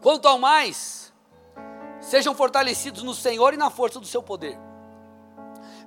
[0.02, 1.14] Quanto ao mais,
[2.00, 4.58] sejam fortalecidos no Senhor e na força do seu poder.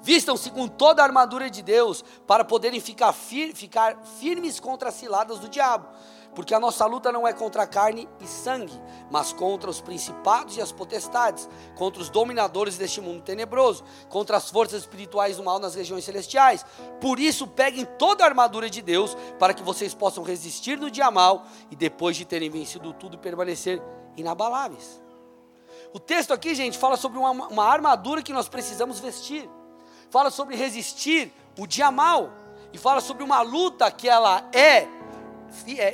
[0.00, 4.94] Vistam-se com toda a armadura de Deus para poderem ficar, fir ficar firmes contra as
[4.94, 5.88] ciladas do diabo.
[6.34, 8.78] Porque a nossa luta não é contra carne e sangue,
[9.10, 14.50] mas contra os principados e as potestades, contra os dominadores deste mundo tenebroso, contra as
[14.50, 16.66] forças espirituais do mal nas regiões celestiais.
[17.00, 21.10] Por isso, peguem toda a armadura de Deus, para que vocês possam resistir no dia
[21.10, 23.80] mal e depois de terem vencido tudo, permanecer
[24.16, 25.00] inabaláveis.
[25.92, 29.48] O texto aqui, gente, fala sobre uma, uma armadura que nós precisamos vestir
[30.14, 32.30] fala sobre resistir o dia mal
[32.72, 34.88] e fala sobre uma luta que ela é, é,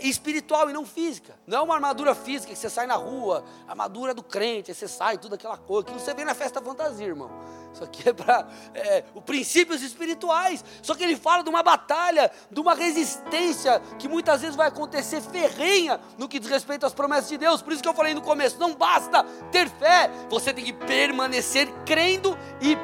[0.03, 1.38] espiritual e não física.
[1.46, 4.88] Não é uma armadura física que você sai na rua, armadura do crente, aí você
[4.88, 5.87] sai, tudo aquela coisa.
[5.87, 7.31] Que você vê na festa fantasia, irmão.
[7.73, 10.64] Isso aqui é para é, os princípios espirituais.
[10.83, 15.20] Só que ele fala de uma batalha, de uma resistência que muitas vezes vai acontecer
[15.20, 17.62] ferrenha no que diz respeito às promessas de Deus.
[17.62, 21.68] Por isso que eu falei no começo: não basta ter fé, você tem que permanecer
[21.85, 22.77] crendo e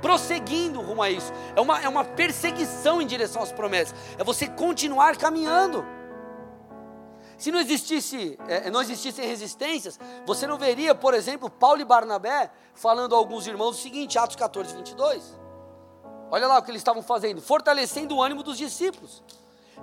[0.00, 1.32] prosseguindo rumo a isso.
[1.54, 3.94] É uma, é uma perseguição em direção às promessas.
[4.18, 5.84] É você continuar caminhando.
[7.40, 12.50] Se não existisse, é, não existissem resistências, você não veria, por exemplo, Paulo e Barnabé
[12.74, 15.40] falando a alguns irmãos o seguinte, Atos 14, 22.
[16.30, 19.22] Olha lá o que eles estavam fazendo, fortalecendo o ânimo dos discípulos,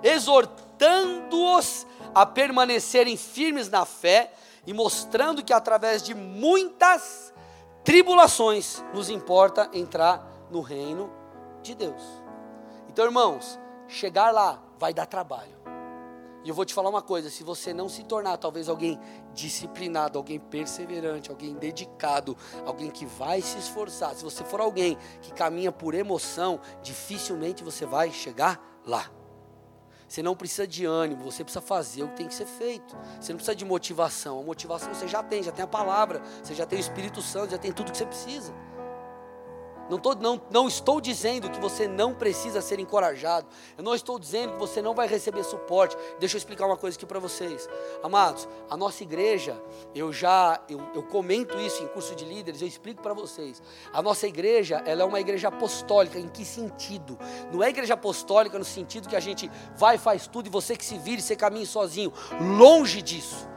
[0.04, 4.32] exortando-os a permanecerem firmes na fé
[4.64, 7.34] e mostrando que através de muitas
[7.82, 11.12] tribulações nos importa entrar no reino
[11.60, 12.02] de Deus.
[12.88, 15.57] Então, irmãos, chegar lá vai dar trabalho.
[16.48, 18.98] E eu vou te falar uma coisa: se você não se tornar talvez alguém
[19.34, 22.34] disciplinado, alguém perseverante, alguém dedicado,
[22.64, 27.84] alguém que vai se esforçar, se você for alguém que caminha por emoção, dificilmente você
[27.84, 29.10] vai chegar lá.
[30.08, 32.96] Você não precisa de ânimo, você precisa fazer o que tem que ser feito.
[33.20, 34.40] Você não precisa de motivação.
[34.40, 37.50] A motivação você já tem, já tem a palavra, você já tem o Espírito Santo,
[37.50, 38.54] já tem tudo que você precisa.
[39.88, 43.46] Não, tô, não, não estou dizendo que você não precisa ser encorajado.
[43.76, 45.96] Eu não estou dizendo que você não vai receber suporte.
[46.18, 47.68] Deixa eu explicar uma coisa aqui para vocês.
[48.02, 49.60] Amados, a nossa igreja,
[49.94, 53.62] eu já, eu, eu comento isso em curso de líderes, eu explico para vocês.
[53.92, 56.18] A nossa igreja, ela é uma igreja apostólica.
[56.18, 57.18] Em que sentido?
[57.52, 60.84] Não é igreja apostólica no sentido que a gente vai, faz tudo e você que
[60.84, 62.12] se vire, você caminhe sozinho.
[62.40, 63.48] Longe disso.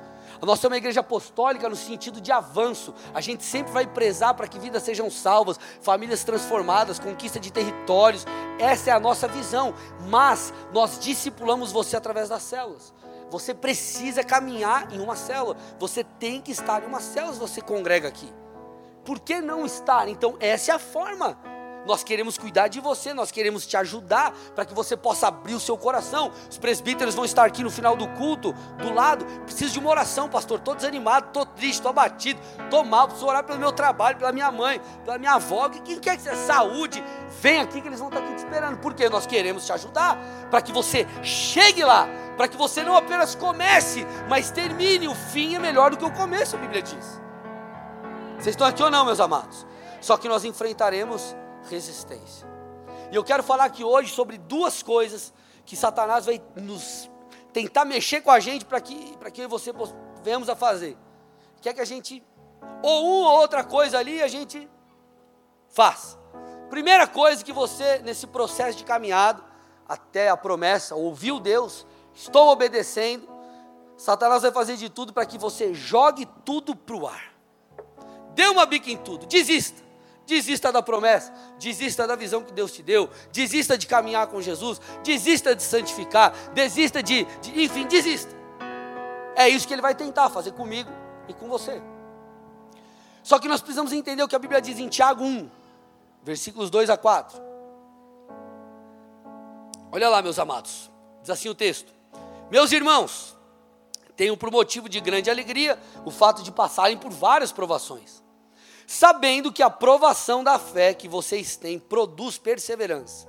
[0.41, 2.93] Nós somos uma igreja apostólica no sentido de avanço.
[3.13, 8.25] A gente sempre vai prezar para que vidas sejam salvas, famílias transformadas, conquista de territórios.
[8.58, 9.73] Essa é a nossa visão.
[10.08, 12.93] Mas nós discipulamos você através das células.
[13.30, 15.56] Você precisa caminhar em uma célula.
[15.80, 18.32] Você tem que estar em uma célula se você congrega aqui.
[19.06, 20.08] Por que não estar?
[20.08, 21.38] Então, essa é a forma.
[21.86, 25.60] Nós queremos cuidar de você, nós queremos te ajudar para que você possa abrir o
[25.60, 26.32] seu coração.
[26.50, 29.26] Os presbíteros vão estar aqui no final do culto, do lado.
[29.46, 30.60] Preciso de uma oração, pastor.
[30.60, 33.08] Estou desanimado, estou triste, estou abatido, estou mal.
[33.08, 35.70] Preciso orar pelo meu trabalho, pela minha mãe, pela minha avó.
[35.70, 37.04] Quem quer que seja saúde,
[37.41, 38.78] vem aqui que eles vão estar aqui te esperando.
[38.78, 40.20] Porque nós queremos te ajudar
[40.52, 45.08] para que você chegue lá, para que você não apenas comece, mas termine.
[45.08, 47.22] O fim é melhor do que o começo, a Bíblia diz.
[48.36, 49.65] Vocês estão aqui ou não, meus amados?
[50.00, 51.36] Só que nós enfrentaremos
[51.69, 52.47] resistência.
[53.12, 55.34] E eu quero falar aqui hoje sobre duas coisas
[55.65, 57.10] que Satanás vai nos
[57.54, 59.74] tentar mexer com a gente para que, que eu e você
[60.24, 60.97] venhamos a fazer.
[61.62, 62.24] Quer que a gente,
[62.82, 64.67] ou uma ou outra coisa ali, a gente
[65.69, 66.17] faz.
[66.69, 69.43] Primeira coisa que você, nesse processo de caminhada,
[69.88, 73.30] até a promessa, ouviu Deus, estou obedecendo,
[73.97, 77.34] Satanás vai fazer de tudo para que você jogue tudo para o ar.
[78.34, 79.90] Dê uma bica em tudo, desista.
[80.32, 84.80] Desista da promessa, desista da visão que Deus te deu, desista de caminhar com Jesus,
[85.04, 88.34] desista de santificar, desista de, de, enfim, desista.
[89.36, 90.89] É isso que ele vai tentar fazer comigo
[91.28, 91.82] e com você.
[93.22, 95.52] Só que nós precisamos entender o que a Bíblia diz em Tiago 1,
[96.24, 97.38] versículos 2 a 4.
[99.91, 100.89] Olha lá, meus amados,
[101.20, 101.94] diz assim o texto:
[102.50, 103.36] Meus irmãos,
[104.15, 108.24] tenham por motivo de grande alegria o fato de passarem por várias provações,
[108.91, 113.25] sabendo que a provação da fé que vocês têm produz perseverança.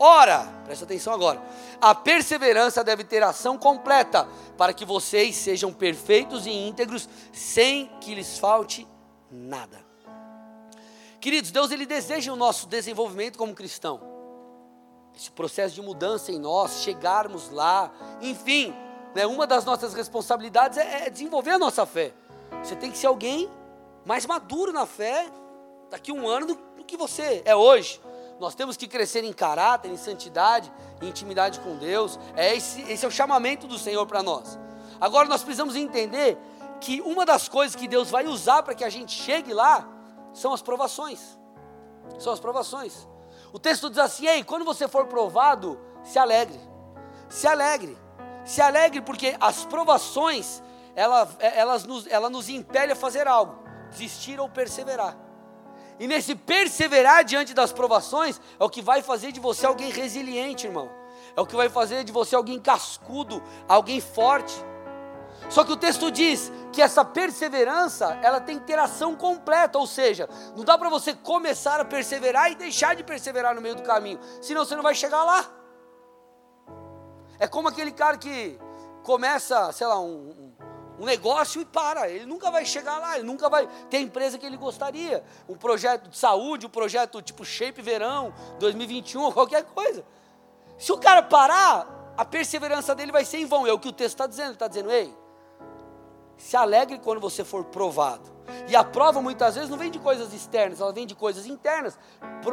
[0.00, 1.40] Ora, presta atenção agora,
[1.80, 8.16] a perseverança deve ter ação completa, para que vocês sejam perfeitos e íntegros, sem que
[8.16, 8.86] lhes falte
[9.30, 9.78] nada.
[11.20, 14.00] Queridos, Deus ele deseja o nosso desenvolvimento como cristão.
[15.16, 18.74] Esse processo de mudança em nós, chegarmos lá, enfim,
[19.14, 22.12] né, uma das nossas responsabilidades é, é desenvolver a nossa fé.
[22.62, 23.48] Você tem que ser alguém
[24.06, 25.26] mais maduro na fé
[25.90, 28.00] daqui a um ano do, do que você é hoje.
[28.38, 32.18] Nós temos que crescer em caráter, em santidade, em intimidade com Deus.
[32.36, 34.58] É esse, esse é o chamamento do Senhor para nós.
[35.00, 36.38] Agora nós precisamos entender
[36.80, 39.86] que uma das coisas que Deus vai usar para que a gente chegue lá
[40.32, 41.36] são as provações.
[42.18, 43.08] São as provações.
[43.52, 46.60] O texto diz assim: ei, quando você for provado, se alegre.
[47.28, 47.96] Se alegre.
[48.44, 50.62] Se alegre porque as provações,
[50.94, 55.16] ela, elas nos, ela nos impele a fazer algo, desistir ou perseverar.
[55.98, 60.66] E nesse perseverar diante das provações é o que vai fazer de você alguém resiliente,
[60.66, 60.90] irmão.
[61.34, 64.54] É o que vai fazer de você alguém cascudo, alguém forte.
[65.48, 69.86] Só que o texto diz que essa perseverança, ela tem que ter ação completa, ou
[69.86, 73.82] seja, não dá para você começar a perseverar e deixar de perseverar no meio do
[73.82, 75.46] caminho, senão você não vai chegar lá.
[77.38, 78.58] É como aquele cara que
[79.02, 80.52] começa, sei lá, um,
[80.98, 82.08] um negócio e para.
[82.08, 85.22] Ele nunca vai chegar lá, ele nunca vai ter a empresa que ele gostaria.
[85.48, 90.04] Um projeto de saúde, um projeto tipo Shape Verão 2021, qualquer coisa.
[90.78, 93.66] Se o cara parar, a perseverança dele vai ser em vão.
[93.66, 94.46] É o que o texto está dizendo.
[94.46, 95.14] Ele está dizendo, ei,
[96.36, 98.34] se alegre quando você for provado.
[98.68, 101.98] E a prova muitas vezes não vem de coisas externas, ela vem de coisas internas.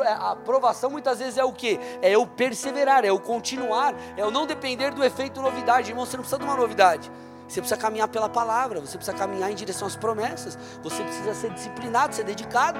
[0.04, 1.80] É, a aprovação muitas vezes é o que?
[2.02, 5.92] É eu perseverar, é eu continuar, é eu não depender do efeito novidade.
[5.92, 7.12] Irmão, você não precisa de uma novidade.
[7.48, 11.52] Você precisa caminhar pela palavra, você precisa caminhar em direção às promessas, você precisa ser
[11.52, 12.80] disciplinado, ser dedicado.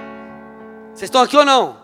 [0.94, 1.82] Vocês estão aqui ou não?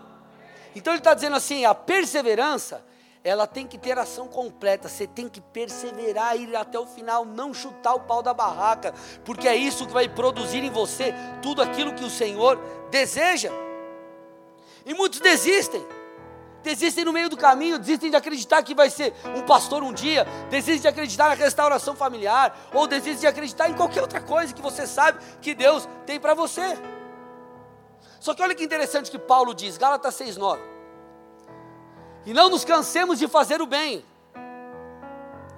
[0.74, 2.84] Então ele está dizendo assim: a perseverança,
[3.22, 7.52] ela tem que ter ação completa, você tem que perseverar, ir até o final, não
[7.52, 11.94] chutar o pau da barraca, porque é isso que vai produzir em você tudo aquilo
[11.94, 12.58] que o Senhor
[12.90, 13.50] deseja.
[14.86, 15.84] E muitos desistem
[16.62, 20.26] desistem no meio do caminho, desistem de acreditar que vai ser um pastor um dia,
[20.48, 24.62] desistem de acreditar na restauração familiar, ou desistem de acreditar em qualquer outra coisa que
[24.62, 26.78] você sabe que Deus tem para você.
[28.18, 30.58] Só que olha que interessante que Paulo diz, Gálatas 6,9.
[32.26, 34.04] E não nos cansemos de fazer o bem.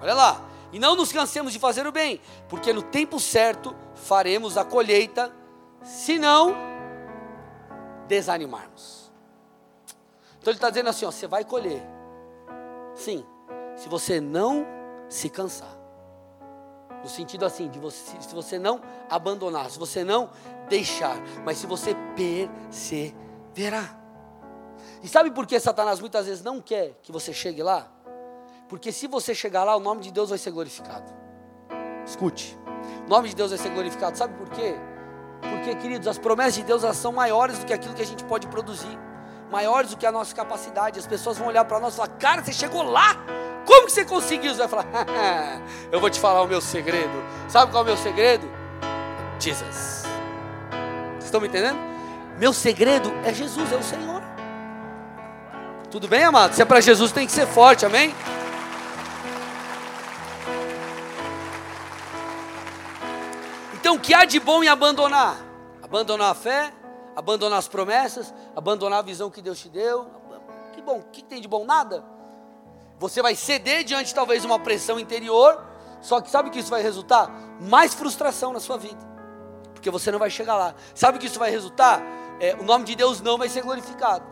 [0.01, 0.41] Olha lá.
[0.71, 5.31] E não nos cansemos de fazer o bem, porque no tempo certo faremos a colheita,
[5.83, 6.55] se não
[8.07, 9.02] desanimarmos.
[10.43, 11.81] Então ele está dizendo assim: ó, você vai colher.
[12.93, 13.25] Sim,
[13.77, 14.67] se você não
[15.07, 15.73] se cansar.
[17.01, 20.29] No sentido assim, de você, se você não abandonar, se você não
[20.67, 23.97] deixar, mas se você perseverar.
[25.01, 27.89] E sabe por que Satanás muitas vezes não quer que você chegue lá?
[28.67, 31.09] Porque se você chegar lá, o nome de Deus vai ser glorificado.
[32.05, 32.57] Escute,
[33.05, 34.17] o nome de Deus vai ser glorificado.
[34.17, 34.75] Sabe por quê?
[35.39, 38.45] Porque, queridos, as promessas de Deus são maiores do que aquilo que a gente pode
[38.47, 38.99] produzir
[39.53, 40.97] maiores do que a nossa capacidade.
[40.97, 43.15] As pessoas vão olhar para nós e falar: Cara, você chegou lá?
[43.65, 44.51] Como que você conseguiu?
[44.51, 44.87] Você vai falar:
[45.91, 47.23] Eu vou te falar o meu segredo.
[47.47, 48.49] Sabe qual é o meu segredo?
[49.39, 50.03] Jesus.
[51.13, 51.77] Vocês estão me entendendo?
[52.39, 54.23] Meu segredo é Jesus, é o Senhor.
[55.91, 56.55] Tudo bem, amado?
[56.55, 58.15] Se é para Jesus, tem que ser forte, amém?
[63.75, 65.35] Então, o que há de bom em abandonar?
[65.83, 66.73] Abandonar a fé,
[67.15, 70.07] abandonar as promessas, abandonar a visão que Deus te deu.
[70.73, 71.65] Que bom, o que tem de bom?
[71.65, 72.03] Nada.
[72.99, 75.63] Você vai ceder diante talvez de uma pressão interior,
[76.01, 77.29] só que sabe que isso vai resultar?
[77.59, 78.99] Mais frustração na sua vida,
[79.73, 80.75] porque você não vai chegar lá.
[80.95, 82.01] Sabe que isso vai resultar?
[82.39, 84.25] É, o nome de Deus não vai ser glorificado.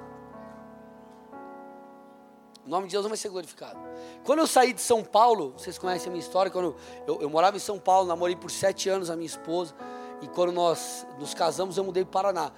[2.65, 3.80] O nome de Deus não vai ser glorificado.
[4.24, 6.76] Quando eu saí de São Paulo, vocês conhecem a minha história, quando
[7.08, 9.74] eu, eu, eu morava em São Paulo, namorei por sete anos a minha esposa,
[10.22, 12.52] e quando nós nos casamos, eu mudei para o Paraná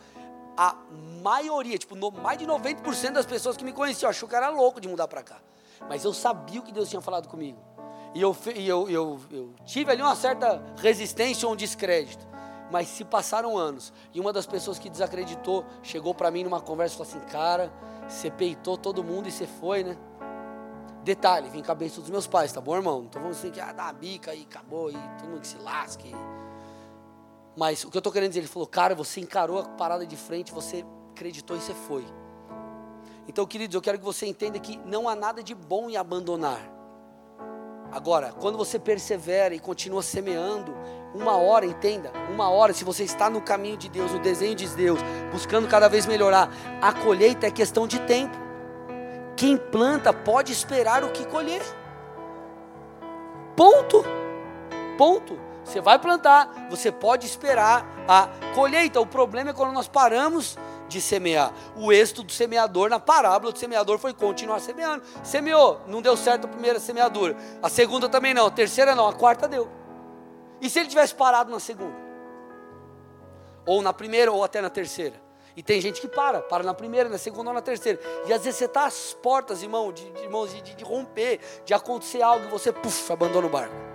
[0.57, 0.75] a
[1.21, 4.79] maioria, tipo, no, mais de 90% das pessoas que me conheciam achou que era louco
[4.79, 5.39] de mudar para cá.
[5.87, 7.59] Mas eu sabia o que Deus tinha falado comigo.
[8.13, 12.25] E eu, eu, eu, eu tive ali uma certa resistência ou um descrédito.
[12.71, 16.95] Mas se passaram anos e uma das pessoas que desacreditou chegou para mim numa conversa
[16.95, 17.71] e falou assim: Cara,
[18.07, 19.97] você peitou todo mundo e você foi, né?
[21.03, 23.05] Detalhe, vim com a bênção dos meus pais, tá bom, irmão?
[23.09, 25.57] Então vamos assim que ah, dá uma bica e acabou, e todo mundo que se
[25.57, 26.15] lasque.
[27.55, 30.15] Mas o que eu estou querendo dizer, ele falou, cara, você encarou a parada de
[30.15, 32.05] frente, você acreditou e você foi.
[33.27, 36.59] Então, queridos, eu quero que você entenda que não há nada de bom em abandonar.
[37.91, 40.73] Agora, quando você persevera e continua semeando,
[41.13, 44.67] uma hora, entenda, uma hora, se você está no caminho de Deus, no desenho de
[44.69, 44.99] Deus,
[45.31, 46.49] buscando cada vez melhorar,
[46.81, 48.35] a colheita é questão de tempo.
[49.37, 51.61] Quem planta pode esperar o que colher.
[53.55, 54.03] Ponto.
[54.97, 55.52] Ponto.
[55.63, 58.99] Você vai plantar, você pode esperar a colheita.
[58.99, 60.57] O problema é quando nós paramos
[60.87, 61.53] de semear.
[61.75, 65.03] O êxito do semeador na parábola do semeador foi continuar semeando.
[65.23, 67.35] Semeou, não deu certo a primeira semeadura.
[67.61, 69.69] A segunda também não, a terceira não, a quarta deu.
[70.61, 71.95] E se ele tivesse parado na segunda?
[73.65, 75.21] Ou na primeira, ou até na terceira?
[75.55, 77.99] E tem gente que para, para na primeira, na segunda ou na terceira.
[78.27, 82.21] E às vezes você está às portas, irmão, de, de, de, de, romper, de acontecer
[82.21, 83.92] algo e você, puf, abandona o barco.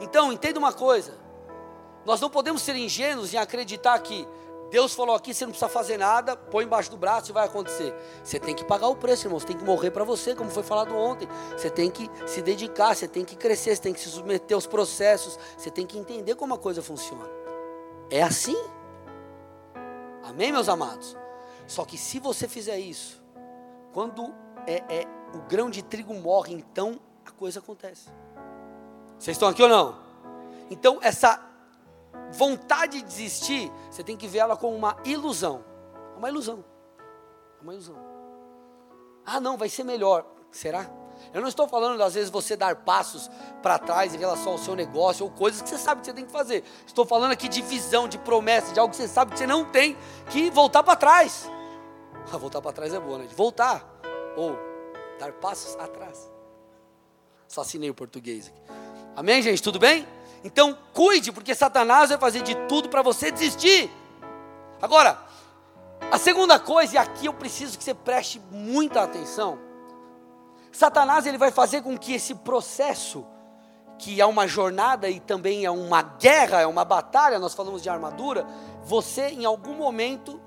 [0.00, 1.14] Então, entenda uma coisa.
[2.04, 4.26] Nós não podemos ser ingênuos em acreditar que
[4.70, 7.92] Deus falou aqui, você não precisa fazer nada, põe embaixo do braço e vai acontecer.
[8.22, 9.38] Você tem que pagar o preço, irmão.
[9.38, 11.28] Você tem que morrer para você, como foi falado ontem.
[11.56, 14.66] Você tem que se dedicar, você tem que crescer, você tem que se submeter aos
[14.66, 17.28] processos, você tem que entender como a coisa funciona.
[18.08, 18.56] É assim.
[20.22, 21.16] Amém, meus amados?
[21.66, 23.20] Só que se você fizer isso,
[23.92, 24.32] quando
[24.66, 28.08] é, é o grão de trigo morre, então a coisa acontece.
[29.20, 29.98] Vocês estão aqui ou não?
[30.70, 31.38] Então, essa
[32.32, 35.62] vontade de desistir, você tem que ver ela como uma ilusão.
[36.14, 36.64] É uma ilusão.
[37.58, 37.96] É uma ilusão.
[39.26, 40.24] Ah, não, vai ser melhor.
[40.50, 40.90] Será?
[41.34, 43.30] Eu não estou falando, às vezes, você dar passos
[43.62, 46.24] para trás em relação ao seu negócio ou coisas que você sabe que você tem
[46.24, 46.64] que fazer.
[46.86, 49.66] Estou falando aqui de visão, de promessa, de algo que você sabe que você não
[49.66, 49.98] tem
[50.30, 51.46] que voltar para trás.
[52.32, 53.28] Ah, voltar para trás é boa, né?
[53.36, 53.84] Voltar.
[54.34, 54.56] Ou
[55.18, 56.30] dar passos atrás.
[57.46, 58.80] Assassinei o português aqui.
[59.16, 59.62] Amém, gente?
[59.62, 60.06] Tudo bem?
[60.42, 63.90] Então cuide, porque Satanás vai fazer de tudo para você desistir.
[64.80, 65.18] Agora,
[66.10, 69.58] a segunda coisa, e aqui eu preciso que você preste muita atenção.
[70.72, 73.26] Satanás ele vai fazer com que esse processo,
[73.98, 77.90] que é uma jornada e também é uma guerra, é uma batalha, nós falamos de
[77.90, 78.46] armadura,
[78.82, 80.40] você em algum momento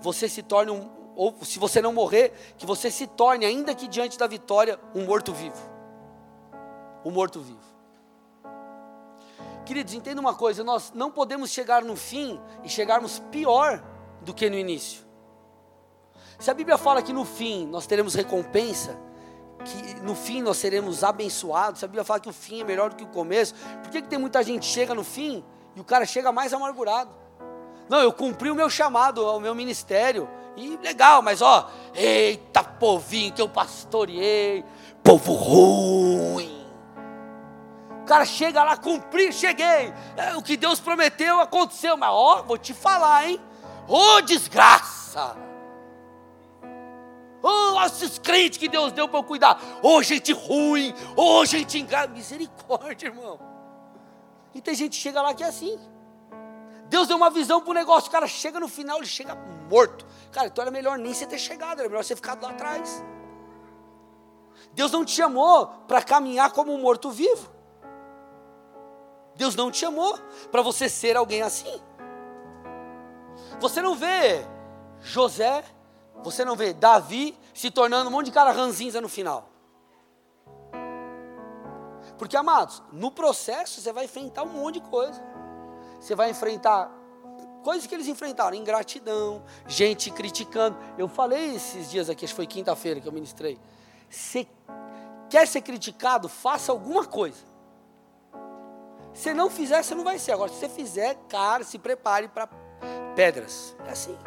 [0.00, 3.88] você se torne um, ou se você não morrer, que você se torne, ainda que
[3.88, 5.56] diante da vitória, um morto-vivo.
[7.04, 7.74] Um morto-vivo.
[9.64, 13.82] Queridos, entenda uma coisa: nós não podemos chegar no fim e chegarmos pior
[14.20, 15.04] do que no início.
[16.38, 18.98] Se a Bíblia fala que no fim nós teremos recompensa,
[19.64, 22.90] que no fim nós seremos abençoados, se a Bíblia fala que o fim é melhor
[22.90, 25.44] do que o começo, por que, que tem muita gente que chega no fim
[25.74, 27.10] e o cara chega mais amargurado?
[27.88, 33.32] Não, eu cumpri o meu chamado, o meu ministério, e legal, mas ó, eita povinho
[33.32, 34.64] que eu pastoreei,
[35.02, 36.53] povo ruim.
[38.04, 39.94] O cara chega lá, cumpri, cheguei.
[40.14, 43.40] É, o que Deus prometeu aconteceu, mas ó, vou te falar, hein?
[43.88, 45.34] Ô oh, desgraça!
[47.42, 49.58] Ô oh, esses crentes que Deus deu para eu cuidar.
[49.80, 52.08] Ô oh, gente ruim, ô oh, gente engana.
[52.08, 53.40] Misericórdia, irmão.
[54.54, 55.80] E tem gente que chega lá que é assim.
[56.90, 60.04] Deus deu uma visão para o negócio, o cara chega no final, ele chega morto.
[60.30, 63.02] Cara, então era melhor nem você ter chegado, era melhor você ficar lá atrás.
[64.74, 67.53] Deus não te chamou para caminhar como um morto-vivo.
[69.36, 70.18] Deus não te chamou
[70.50, 71.80] para você ser alguém assim.
[73.60, 74.44] Você não vê
[75.00, 75.64] José,
[76.22, 79.50] você não vê Davi se tornando um monte de cara ranzinza no final.
[82.18, 85.22] Porque, amados, no processo você vai enfrentar um monte de coisa.
[86.00, 86.90] Você vai enfrentar
[87.62, 90.76] coisas que eles enfrentaram, ingratidão, gente criticando.
[90.96, 93.58] Eu falei esses dias aqui, acho que foi quinta-feira que eu ministrei.
[94.08, 94.46] Você
[95.28, 97.53] quer ser criticado, faça alguma coisa.
[99.14, 100.32] Se não fizer, você não vai ser.
[100.32, 102.48] Agora, se você fizer, cara, se prepare para
[103.14, 103.74] pedras.
[103.86, 104.18] É assim.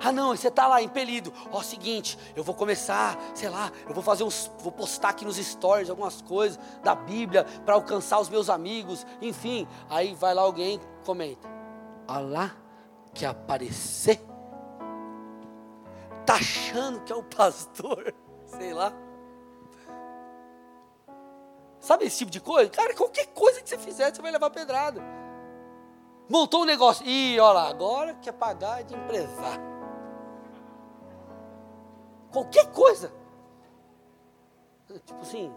[0.00, 1.32] Ah, não, você está lá impelido.
[1.52, 5.24] Ó, oh, seguinte, eu vou começar, sei lá, eu vou fazer uns, vou postar aqui
[5.24, 9.68] nos stories algumas coisas da Bíblia para alcançar os meus amigos, enfim.
[9.88, 11.46] Aí vai lá alguém comenta.
[12.08, 12.52] Alá
[13.12, 14.20] que aparecer.
[16.26, 18.14] Tá achando que é o pastor,
[18.46, 19.03] sei lá.
[21.84, 22.70] Sabe esse tipo de coisa?
[22.70, 25.02] Cara, qualquer coisa que você fizer, você vai levar pedrada.
[26.30, 27.06] Montou um negócio.
[27.06, 29.62] Ih, olha lá, agora quer pagar de empresário.
[32.32, 33.12] Qualquer coisa.
[35.04, 35.52] Tipo assim,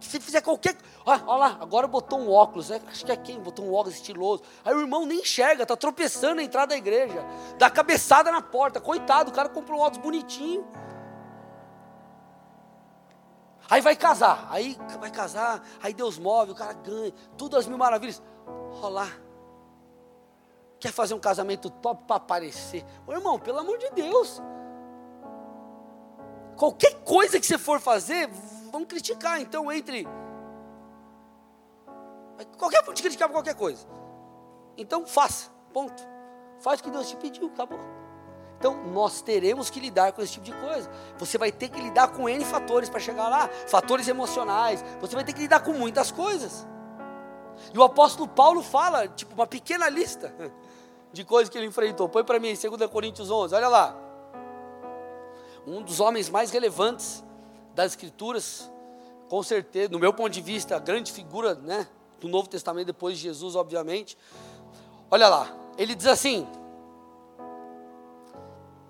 [0.00, 0.76] se fizer qualquer.
[1.04, 2.70] Olha, olha lá, agora botou um óculos.
[2.70, 2.80] Né?
[2.88, 3.38] Acho que é quem?
[3.38, 4.42] Botou um óculos estiloso.
[4.64, 7.24] Aí o irmão nem enxerga, está tropeçando na entrada da igreja.
[7.58, 8.80] Dá cabeçada na porta.
[8.80, 10.66] Coitado, o cara comprou um óculos bonitinho.
[13.68, 17.76] Aí vai casar, aí vai casar, aí Deus move, o cara ganha, tudo as mil
[17.76, 18.22] maravilhas.
[18.80, 19.20] Rolar.
[20.78, 22.84] Quer fazer um casamento top para aparecer?
[23.06, 24.40] Ô irmão, pelo amor de Deus.
[26.56, 28.28] Qualquer coisa que você for fazer,
[28.70, 29.40] vão criticar.
[29.40, 30.06] Então, entre.
[32.58, 33.86] Qualquer um te criticar por qualquer coisa.
[34.76, 35.50] Então, faça.
[35.72, 36.02] Ponto.
[36.60, 37.78] Faz o que Deus te pediu, acabou.
[38.58, 40.90] Então, nós teremos que lidar com esse tipo de coisa.
[41.18, 44.82] Você vai ter que lidar com N fatores para chegar lá, fatores emocionais.
[45.00, 46.66] Você vai ter que lidar com muitas coisas.
[47.72, 50.34] E o apóstolo Paulo fala, tipo, uma pequena lista
[51.12, 52.08] de coisas que ele enfrentou.
[52.08, 53.96] Põe para mim, 2 Coríntios 11, olha lá.
[55.66, 57.24] Um dos homens mais relevantes
[57.74, 58.70] das Escrituras,
[59.28, 61.86] com certeza, no meu ponto de vista, a grande figura né,
[62.20, 64.16] do Novo Testamento, depois de Jesus, obviamente.
[65.10, 66.46] Olha lá, ele diz assim: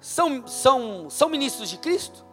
[0.01, 2.25] são, são, são ministros de Cristo?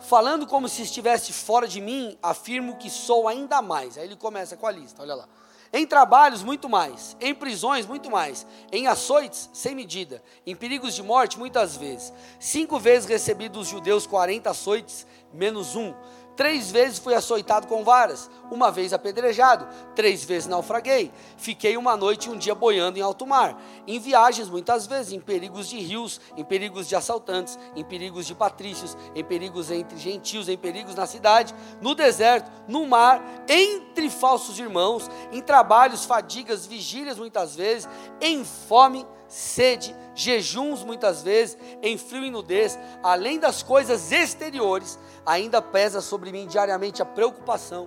[0.00, 3.96] Falando como se estivesse fora de mim, afirmo que sou ainda mais.
[3.96, 5.28] Aí ele começa com a lista, olha lá.
[5.72, 7.16] Em trabalhos, muito mais.
[7.18, 8.46] Em prisões, muito mais.
[8.70, 10.22] Em açoites, sem medida.
[10.46, 12.12] Em perigos de morte, muitas vezes.
[12.38, 15.94] Cinco vezes recebi dos judeus 40 açoites, menos um.
[16.36, 21.12] Três vezes fui açoitado com varas, uma vez apedrejado, três vezes naufraguei.
[21.36, 23.60] Fiquei uma noite e um dia boiando em alto mar.
[23.86, 28.34] Em viagens, muitas vezes, em perigos de rios, em perigos de assaltantes, em perigos de
[28.34, 34.58] patrícios, em perigos entre gentios, em perigos na cidade, no deserto, no mar, entre falsos
[34.58, 37.88] irmãos, em trabalhos, fadigas, vigílias, muitas vezes,
[38.20, 45.62] em fome, sede, jejuns muitas vezes, em frio e nudez, além das coisas exteriores, ainda
[45.62, 47.86] pesa sobre mim diariamente a preocupação,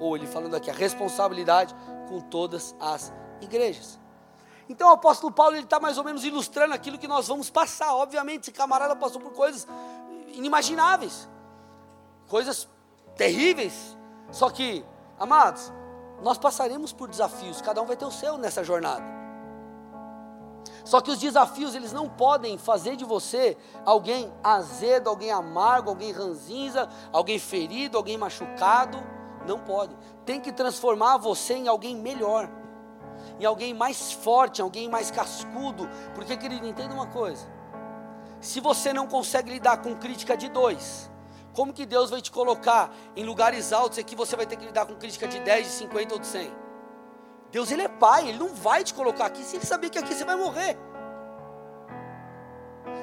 [0.00, 1.74] ou ele falando aqui, a responsabilidade
[2.08, 4.00] com todas as igrejas.
[4.68, 7.94] Então o apóstolo Paulo ele está mais ou menos ilustrando aquilo que nós vamos passar.
[7.94, 9.68] Obviamente, esse camarada passou por coisas
[10.34, 11.28] inimagináveis,
[12.28, 12.68] coisas
[13.16, 13.96] terríveis.
[14.32, 14.84] Só que,
[15.18, 15.72] amados,
[16.20, 19.19] nós passaremos por desafios, cada um vai ter o seu nessa jornada.
[20.84, 26.12] Só que os desafios, eles não podem fazer de você alguém azedo, alguém amargo, alguém
[26.12, 28.98] ranzinza, alguém ferido, alguém machucado.
[29.46, 29.96] Não pode.
[30.24, 32.50] Tem que transformar você em alguém melhor,
[33.38, 35.88] em alguém mais forte, alguém mais cascudo.
[36.14, 37.46] Porque, querido, entenda uma coisa:
[38.40, 41.10] se você não consegue lidar com crítica de dois,
[41.52, 44.64] como que Deus vai te colocar em lugares altos e aqui você vai ter que
[44.64, 46.69] lidar com crítica de 10, de 50 ou de 100?
[47.50, 50.14] Deus ele é pai, ele não vai te colocar aqui se ele saber que aqui
[50.14, 50.78] você vai morrer.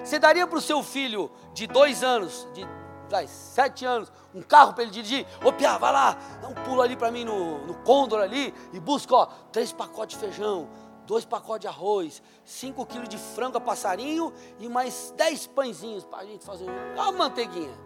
[0.04, 2.66] Você daria para o seu filho de dois anos, de
[3.10, 5.26] vai, sete anos, um carro para ele dirigir?
[5.44, 8.80] Ô Pia, vai lá, dá um pulo ali para mim no, no Condor ali e
[8.80, 10.70] busca ó, três pacotes de feijão,
[11.06, 16.20] dois pacotes de arroz, cinco quilos de frango a passarinho e mais dez pãezinhos para
[16.20, 17.78] a gente fazer uma manteiguinha.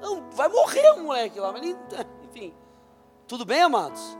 [0.00, 1.62] Não, vai morrer o moleque lá, mas
[2.24, 2.54] enfim.
[3.26, 4.16] Tudo bem, amados?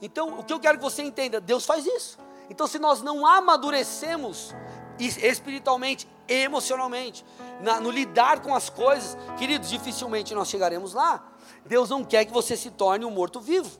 [0.00, 2.18] Então, o que eu quero que você entenda, Deus faz isso.
[2.48, 4.54] Então, se nós não amadurecemos
[4.98, 7.24] espiritualmente, emocionalmente,
[7.60, 11.24] na, no lidar com as coisas, queridos, dificilmente nós chegaremos lá.
[11.64, 13.70] Deus não quer que você se torne um morto-vivo.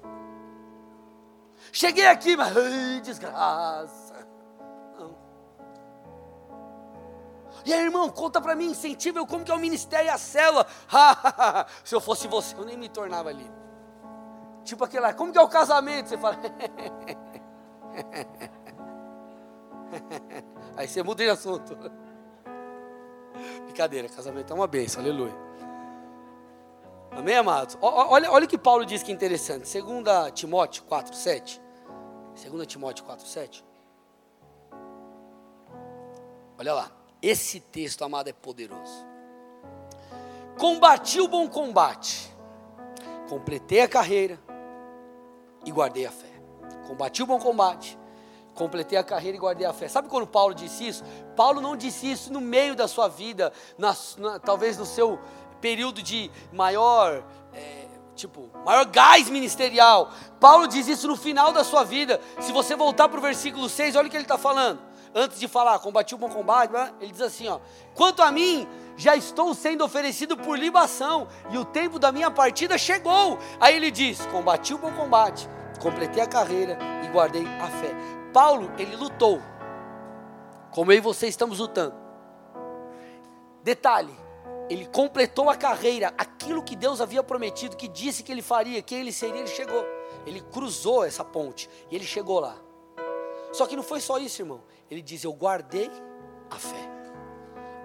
[1.73, 4.27] Cheguei aqui, mas ai, desgraça.
[4.99, 5.17] Não.
[7.65, 10.67] E aí, irmão, conta para mim, incentiva como que é o ministério e a célula.
[11.85, 13.51] Se eu fosse você, eu nem me tornava ali.
[14.65, 16.09] Tipo aquele como que é o casamento?
[16.09, 16.37] Você fala.
[20.77, 21.77] Aí você muda de assunto.
[23.65, 25.35] Brincadeira, casamento é uma benção, aleluia.
[27.11, 27.77] Amém, amados?
[27.81, 29.81] Olha, olha o que Paulo diz que é interessante.
[29.81, 31.61] 2 Timóteo 4, 7.
[32.51, 33.65] 2 Timóteo 4, 7.
[36.59, 36.91] Olha lá.
[37.23, 39.07] Esse texto, amado, é poderoso.
[40.59, 42.35] Combati o bom combate.
[43.29, 44.41] Completei a carreira
[45.65, 46.29] e guardei a fé.
[46.87, 47.99] Combati o bom combate,
[48.55, 49.89] completei a carreira e guardei a fé.
[49.89, 51.05] Sabe quando Paulo disse isso?
[51.37, 55.19] Paulo não disse isso no meio da sua vida, na, na, talvez no seu
[55.61, 57.87] período de maior, é,
[58.17, 60.11] tipo, maior gás ministerial.
[60.39, 62.21] Paulo diz isso no final da sua vida.
[62.41, 64.81] Se você voltar para o versículo 6, olha o que ele está falando.
[65.15, 67.59] Antes de falar, combati o bom combate, ele diz assim: ó,
[67.95, 68.69] quanto a mim,
[69.01, 73.39] já estou sendo oferecido por libação, e o tempo da minha partida chegou.
[73.59, 75.49] Aí ele diz: combati o bom combate,
[75.81, 77.95] completei a carreira e guardei a fé.
[78.31, 79.41] Paulo, ele lutou,
[80.71, 81.95] como eu e você estamos lutando.
[83.63, 84.15] Detalhe,
[84.69, 89.01] ele completou a carreira, aquilo que Deus havia prometido, que disse que ele faria, quem
[89.01, 89.85] ele seria, ele chegou.
[90.27, 92.55] Ele cruzou essa ponte e ele chegou lá.
[93.51, 94.63] Só que não foi só isso, irmão.
[94.91, 95.91] Ele diz: Eu guardei
[96.51, 97.00] a fé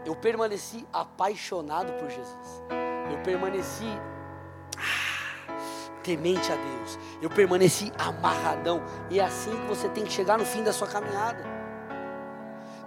[0.05, 2.61] eu permaneci apaixonado por Jesus.
[3.11, 3.85] Eu permaneci
[4.77, 6.99] ah, temente a Deus.
[7.21, 8.83] Eu permaneci amarradão.
[9.09, 11.55] E é assim que você tem que chegar no fim da sua caminhada.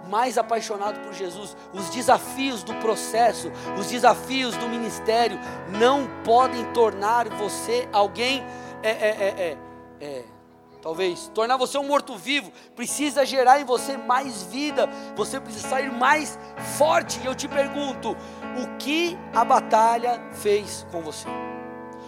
[0.07, 1.55] mais apaixonado por Jesus.
[1.71, 5.37] Os desafios do processo, os desafios do ministério
[5.77, 8.43] não podem tornar você alguém
[8.81, 9.57] é, é, é,
[10.01, 10.38] é, é
[10.81, 16.37] talvez tornar você um morto-vivo, precisa gerar em você mais vida, você precisa sair mais
[16.77, 17.19] forte.
[17.21, 21.27] E eu te pergunto: o que a batalha fez com você?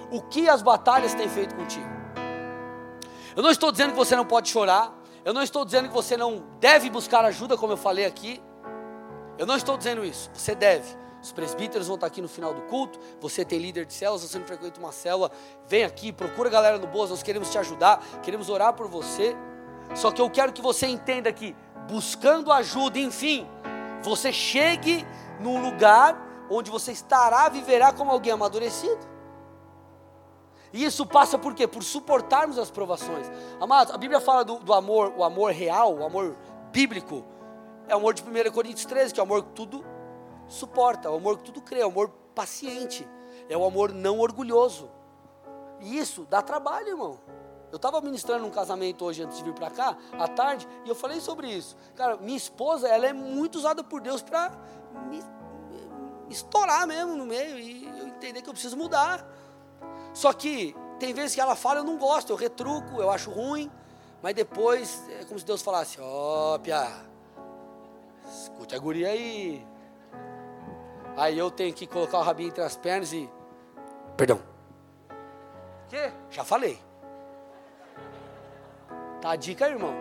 [0.09, 1.89] O que as batalhas têm feito contigo?
[3.36, 4.93] Eu não estou dizendo que você não pode chorar,
[5.24, 8.41] eu não estou dizendo que você não deve buscar ajuda, como eu falei aqui.
[9.38, 11.01] Eu não estou dizendo isso, você deve.
[11.22, 12.99] Os presbíteros vão estar aqui no final do culto.
[13.19, 15.32] Você tem líder de células, você não frequenta uma célula,
[15.67, 19.36] vem aqui, procura a galera no Boas, nós queremos te ajudar, queremos orar por você.
[19.93, 21.55] Só que eu quero que você entenda que,
[21.88, 23.47] buscando ajuda, enfim,
[24.01, 25.05] você chegue
[25.39, 29.11] num lugar onde você estará, viverá como alguém amadurecido.
[30.74, 31.67] E isso passa por quê?
[31.67, 33.30] Por suportarmos as provações.
[33.59, 36.36] Amados, a Bíblia fala do, do amor, o amor real, o amor
[36.72, 37.24] bíblico.
[37.88, 39.84] É o amor de 1 Coríntios 13, que é o amor que tudo
[40.52, 43.08] suporta, o amor que tudo crê, o amor paciente,
[43.49, 44.89] é o amor não orgulhoso.
[45.80, 47.20] E isso dá trabalho, irmão.
[47.72, 50.95] Eu estava ministrando um casamento hoje antes de vir para cá, à tarde, e eu
[50.95, 51.78] falei sobre isso.
[51.95, 54.52] Cara, minha esposa, ela é muito usada por Deus para
[55.10, 55.24] me,
[56.28, 59.26] me, estourar mesmo no meio e eu entender que eu preciso mudar.
[60.14, 63.72] Só que tem vezes que ela fala, eu não gosto, eu retruco, eu acho ruim,
[64.22, 66.88] mas depois é como se Deus falasse: Ó, oh, Pia,
[68.30, 69.66] escute a guria aí,
[71.18, 73.30] Aí eu tenho que colocar o rabinho entre as pernas e.
[74.16, 74.39] Perdão.
[75.89, 76.12] Que?
[76.30, 76.80] Já falei.
[79.22, 79.93] Tá a dica irmão.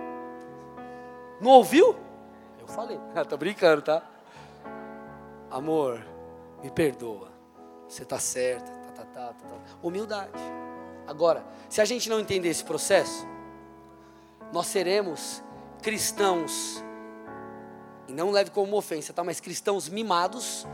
[1.41, 1.97] Não ouviu?
[2.59, 2.99] Eu falei.
[3.29, 4.03] Tô brincando, tá?
[5.51, 6.05] Amor,
[6.63, 7.29] me perdoa.
[7.89, 8.71] Você tá certa.
[8.71, 9.57] Tá, tá, tá, tá, tá.
[9.83, 10.31] Humildade.
[11.07, 13.27] Agora, se a gente não entender esse processo,
[14.53, 15.43] nós seremos
[15.83, 16.85] cristãos,
[18.07, 19.25] e não leve como ofensa, tá?
[19.25, 20.67] Mas cristãos mimados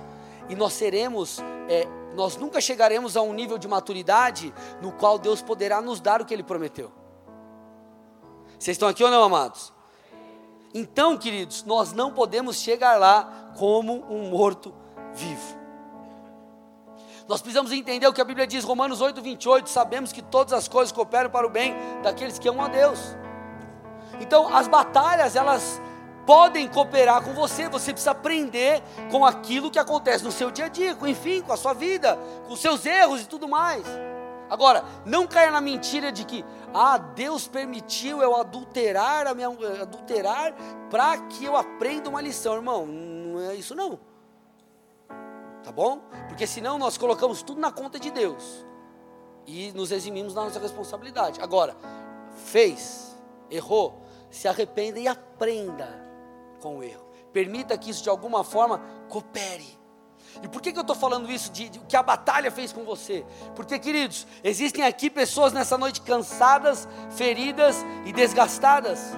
[0.48, 1.38] e nós seremos,
[1.68, 6.20] é, nós nunca chegaremos a um nível de maturidade no qual Deus poderá nos dar
[6.20, 6.90] o que Ele prometeu.
[8.58, 9.72] Vocês estão aqui ou não, amados?
[10.72, 14.74] Então, queridos, nós não podemos chegar lá como um morto
[15.14, 15.56] vivo.
[17.28, 19.68] Nós precisamos entender o que a Bíblia diz, Romanos 8, 28.
[19.68, 23.00] Sabemos que todas as coisas cooperam para o bem daqueles que amam a Deus.
[24.20, 25.80] Então, as batalhas, elas
[26.26, 27.68] podem cooperar com você.
[27.68, 31.52] Você precisa aprender com aquilo que acontece no seu dia a dia, com, enfim, com
[31.52, 33.86] a sua vida, com os seus erros e tudo mais.
[34.50, 39.48] Agora, não caia na mentira de que, ah, Deus permitiu eu adulterar, a minha,
[39.80, 40.52] adulterar
[40.90, 42.54] para que eu aprenda uma lição.
[42.54, 43.98] Irmão, não é isso não.
[45.64, 46.00] Tá bom?
[46.28, 48.64] Porque senão nós colocamos tudo na conta de Deus
[49.48, 51.40] e nos eximimos da nossa responsabilidade.
[51.40, 51.76] Agora,
[52.46, 53.16] fez,
[53.50, 54.00] errou,
[54.30, 56.05] se arrependa e aprenda
[56.66, 57.06] com o erro.
[57.32, 59.78] Permita que isso de alguma forma coopere.
[60.42, 62.84] E por que, que eu estou falando isso de, de, que a batalha fez com
[62.84, 63.24] você?
[63.54, 69.12] Porque, queridos, existem aqui pessoas nessa noite cansadas, feridas e desgastadas.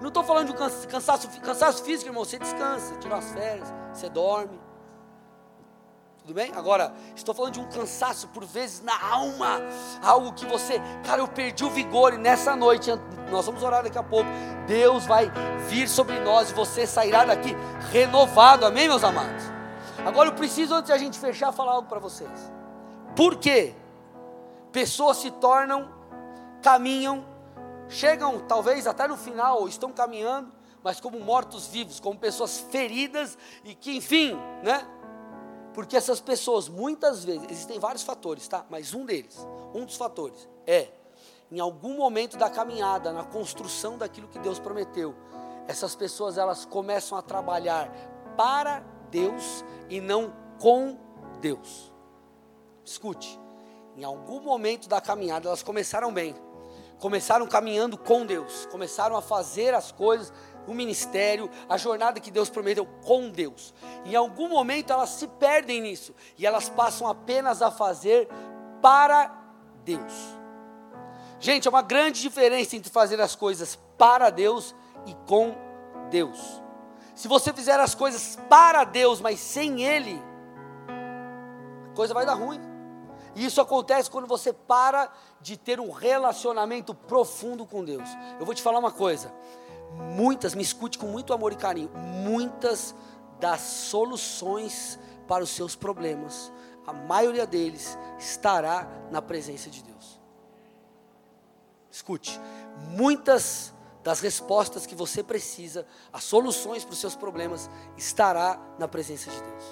[0.00, 2.24] Não estou falando de cansaço, cansaço físico, irmão.
[2.24, 4.67] Você descansa, tira as férias, você dorme.
[6.28, 6.52] Tudo bem?
[6.54, 9.62] Agora, estou falando de um cansaço por vezes na alma,
[10.02, 12.90] algo que você, cara, eu perdi o vigor e nessa noite,
[13.30, 14.28] nós vamos orar daqui a pouco,
[14.66, 15.32] Deus vai
[15.70, 17.56] vir sobre nós e você sairá daqui
[17.90, 19.42] renovado, amém, meus amados?
[20.04, 22.52] Agora eu preciso, antes de a gente fechar, falar algo para vocês.
[23.16, 23.74] Por quê?
[24.70, 25.90] Pessoas se tornam,
[26.60, 27.24] caminham,
[27.88, 30.52] chegam talvez até no final, ou estão caminhando,
[30.84, 34.86] mas como mortos-vivos, como pessoas feridas e que, enfim, né?
[35.74, 38.64] Porque essas pessoas, muitas vezes, existem vários fatores, tá?
[38.68, 40.88] Mas um deles, um dos fatores, é,
[41.50, 45.14] em algum momento da caminhada, na construção daquilo que Deus prometeu,
[45.66, 47.90] essas pessoas elas começam a trabalhar
[48.36, 50.98] para Deus e não com
[51.40, 51.92] Deus.
[52.84, 53.38] Escute,
[53.96, 56.34] em algum momento da caminhada elas começaram bem,
[56.98, 60.32] começaram caminhando com Deus, começaram a fazer as coisas
[60.68, 63.74] o ministério, a jornada que Deus prometeu com Deus.
[64.04, 68.28] Em algum momento elas se perdem nisso e elas passam apenas a fazer
[68.80, 69.34] para
[69.84, 70.12] Deus.
[71.40, 74.74] Gente, é uma grande diferença entre fazer as coisas para Deus
[75.06, 75.56] e com
[76.10, 76.62] Deus.
[77.14, 80.22] Se você fizer as coisas para Deus, mas sem Ele,
[81.90, 82.60] a coisa vai dar ruim.
[83.34, 85.10] E isso acontece quando você para
[85.40, 88.08] de ter um relacionamento profundo com Deus.
[88.38, 89.32] Eu vou te falar uma coisa:
[89.92, 92.94] muitas, me escute com muito amor e carinho, muitas
[93.40, 96.52] das soluções para os seus problemas,
[96.86, 100.18] a maioria deles estará na presença de Deus.
[101.90, 102.40] Escute,
[102.90, 109.30] muitas das respostas que você precisa, as soluções para os seus problemas, estará na presença
[109.30, 109.64] de Deus.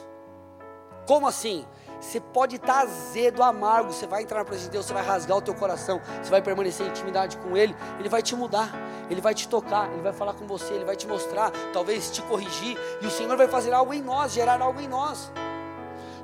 [1.06, 1.64] Como assim?
[2.00, 5.36] Você pode estar azedo, amargo, você vai entrar na presença de Deus, você vai rasgar
[5.36, 8.70] o teu coração, você vai permanecer em intimidade com Ele, Ele vai te mudar,
[9.10, 12.22] Ele vai te tocar, Ele vai falar com você, Ele vai te mostrar, talvez te
[12.22, 15.32] corrigir, e o Senhor vai fazer algo em nós, gerar algo em nós.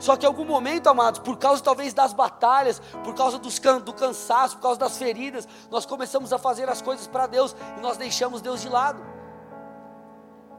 [0.03, 3.93] Só que em algum momento, amados, por causa talvez das batalhas, por causa can do
[3.93, 7.97] cansaço, por causa das feridas, nós começamos a fazer as coisas para Deus e nós
[7.97, 9.12] deixamos Deus de lado.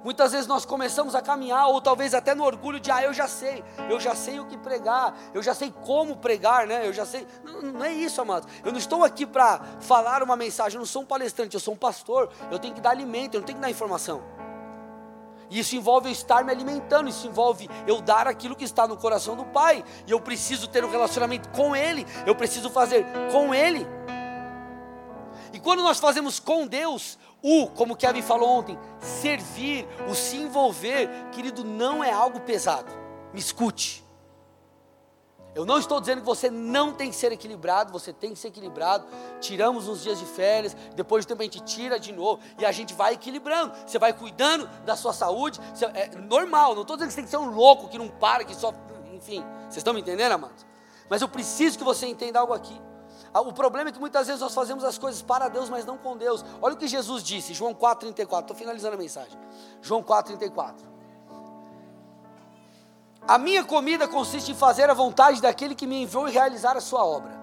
[0.04, 3.28] Muitas vezes nós começamos a caminhar, ou talvez até no orgulho de, ah, eu já
[3.28, 6.86] sei, eu já sei o que pregar, eu já sei como pregar, né?
[6.86, 7.26] Eu já sei.
[7.44, 8.48] Não, não é isso, amados.
[8.66, 11.74] Eu não estou aqui para falar uma mensagem, eu não sou um palestrante, eu sou
[11.74, 12.30] um pastor.
[12.52, 14.22] Eu tenho que dar alimento, eu não tenho que dar informação.
[15.50, 19.36] Isso envolve eu estar me alimentando, isso envolve eu dar aquilo que está no coração
[19.36, 19.86] do Pai.
[20.06, 23.88] E eu preciso ter um relacionamento com Ele, eu preciso fazer com Ele.
[25.54, 31.10] E quando nós fazemos com Deus, o, como Kevin falou ontem, servir, o se envolver,
[31.34, 32.90] querido, não é algo pesado.
[33.34, 34.02] Me escute.
[35.54, 38.48] Eu não estou dizendo que você não tem que ser equilibrado, você tem que ser
[38.48, 39.06] equilibrado.
[39.42, 42.72] Tiramos uns dias de férias, depois de tempo a gente tira de novo e a
[42.72, 43.74] gente vai equilibrando.
[43.86, 45.60] Você vai cuidando da sua saúde,
[45.94, 46.74] é normal.
[46.74, 48.74] Não estou dizendo que você tem que ser um louco que não para, que só.
[49.14, 50.66] Enfim, vocês estão me entendendo, amados?
[51.10, 52.82] Mas eu preciso que você entenda algo aqui.
[53.34, 55.98] Ah, o problema é que muitas vezes nós fazemos as coisas para Deus, mas não
[55.98, 56.46] com Deus.
[56.62, 58.42] Olha o que Jesus disse, João 4,34.
[58.42, 59.40] Estou finalizando a mensagem.
[59.82, 60.76] João 4,34.
[63.28, 66.82] A minha comida consiste em fazer a vontade daquele que me enviou e realizar a
[66.82, 67.42] sua obra.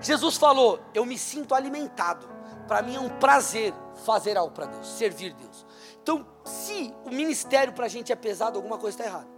[0.00, 2.28] Jesus falou: Eu me sinto alimentado.
[2.66, 3.74] Para mim é um prazer
[4.04, 5.66] fazer algo para Deus, servir Deus.
[6.02, 9.33] Então, se o ministério para a gente é pesado, alguma coisa está errada.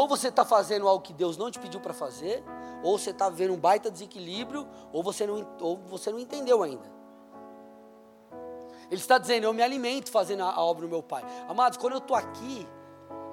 [0.00, 2.42] Ou você está fazendo algo que Deus não te pediu para fazer,
[2.82, 6.90] ou você está vendo um baita desequilíbrio, ou você não, ou você não entendeu ainda.
[8.90, 11.22] Ele está dizendo: Eu me alimento fazendo a, obra do meu Pai.
[11.46, 12.66] Amados, quando eu estou aqui,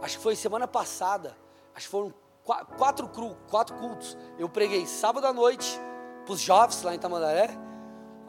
[0.02, 1.38] acho que foi semana passada,
[1.74, 2.14] acho que foram
[2.44, 3.10] quatro,
[3.50, 4.18] quatro cultos.
[4.38, 5.80] Eu preguei sábado à noite
[6.26, 7.50] para os jovens lá em Tamandaré.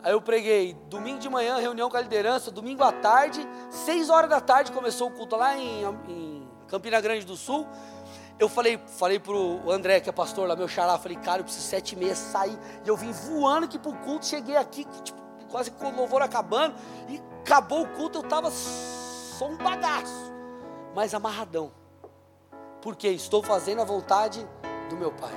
[0.01, 4.31] Aí eu preguei domingo de manhã, reunião com a liderança, domingo à tarde, seis horas
[4.31, 7.67] da tarde começou o culto lá em, em Campina Grande do Sul.
[8.39, 11.67] Eu falei, falei pro André, que é pastor lá, meu xará, falei, cara, eu preciso
[11.67, 12.57] sete meia sair.
[12.85, 15.19] E eu vim voando aqui pro culto, cheguei aqui, tipo,
[15.51, 16.75] quase com o louvor acabando,
[17.09, 20.33] e acabou o culto, eu estava só um bagaço,
[20.95, 21.73] mas amarradão,
[22.81, 24.47] porque estou fazendo a vontade
[24.89, 25.33] do meu Pai.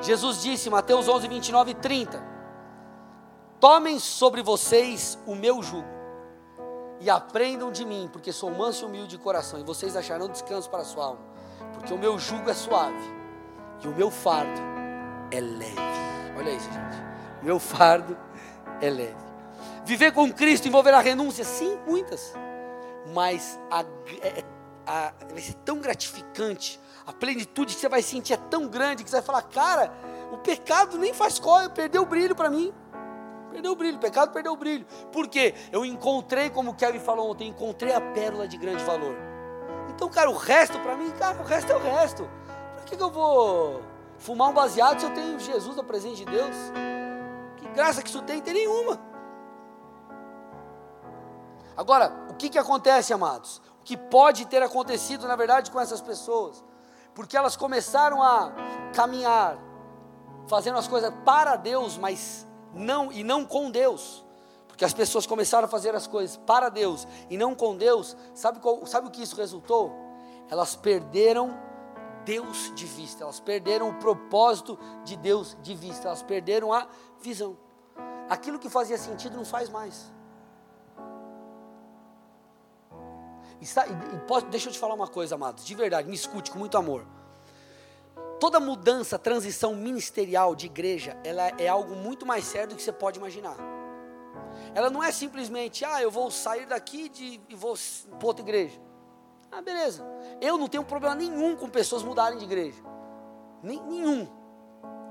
[0.00, 2.22] Jesus disse, Mateus 11, 29 e 30:
[3.58, 5.88] Tomem sobre vocês o meu jugo
[7.00, 10.68] e aprendam de mim, porque sou manso e humilde de coração, e vocês acharão descanso
[10.68, 11.20] para a sua alma,
[11.74, 13.14] porque o meu jugo é suave
[13.82, 14.60] e o meu fardo
[15.30, 15.76] é leve.
[16.36, 16.96] Olha isso, gente.
[17.42, 18.16] Meu fardo
[18.80, 19.26] é leve.
[19.84, 21.44] Viver com Cristo envolverá renúncia?
[21.44, 22.34] Sim, muitas.
[23.14, 23.84] Mas a,
[24.20, 24.44] é,
[24.86, 26.80] a, vai ser tão gratificante.
[27.06, 29.92] A plenitude que você vai sentir é tão grande que você vai falar, cara,
[30.32, 32.72] o pecado nem faz código, perdeu o brilho para mim.
[33.52, 34.84] Perdeu o brilho, o pecado perdeu o brilho.
[35.12, 35.54] Por quê?
[35.70, 39.16] Eu encontrei, como o Kevin falou ontem, encontrei a pérola de grande valor.
[39.90, 42.28] Então, cara, o resto para mim, cara, o resto é o resto.
[42.76, 43.82] Por que, que eu vou
[44.18, 46.54] fumar um baseado se eu tenho Jesus, a presença de Deus?
[47.76, 48.98] graça que isso tem, tem nenhuma.
[51.76, 53.60] Agora, o que, que acontece, amados?
[53.80, 56.64] O que pode ter acontecido, na verdade, com essas pessoas?
[57.14, 58.50] Porque elas começaram a
[58.94, 59.58] caminhar,
[60.48, 64.24] fazendo as coisas para Deus, mas não e não com Deus.
[64.76, 68.16] Porque as pessoas começaram a fazer as coisas para Deus e não com Deus.
[68.34, 69.90] Sabe, qual, sabe o que isso resultou?
[70.50, 71.58] Elas perderam
[72.24, 76.86] Deus de vista, elas perderam o propósito de Deus de vista, elas perderam a
[77.20, 77.56] visão
[78.28, 80.12] aquilo que fazia sentido não faz mais.
[83.60, 86.58] E, e pode, deixa eu te falar uma coisa, amados, de verdade, me escute com
[86.58, 87.06] muito amor.
[88.38, 92.92] Toda mudança, transição ministerial de igreja, ela é algo muito mais sério do que você
[92.92, 93.56] pode imaginar.
[94.74, 97.74] Ela não é simplesmente, ah, eu vou sair daqui de, e vou
[98.18, 98.80] para outra igreja.
[99.50, 100.04] Ah, beleza.
[100.40, 102.82] Eu não tenho problema nenhum com pessoas mudarem de igreja.
[103.62, 104.28] Nem, nenhum.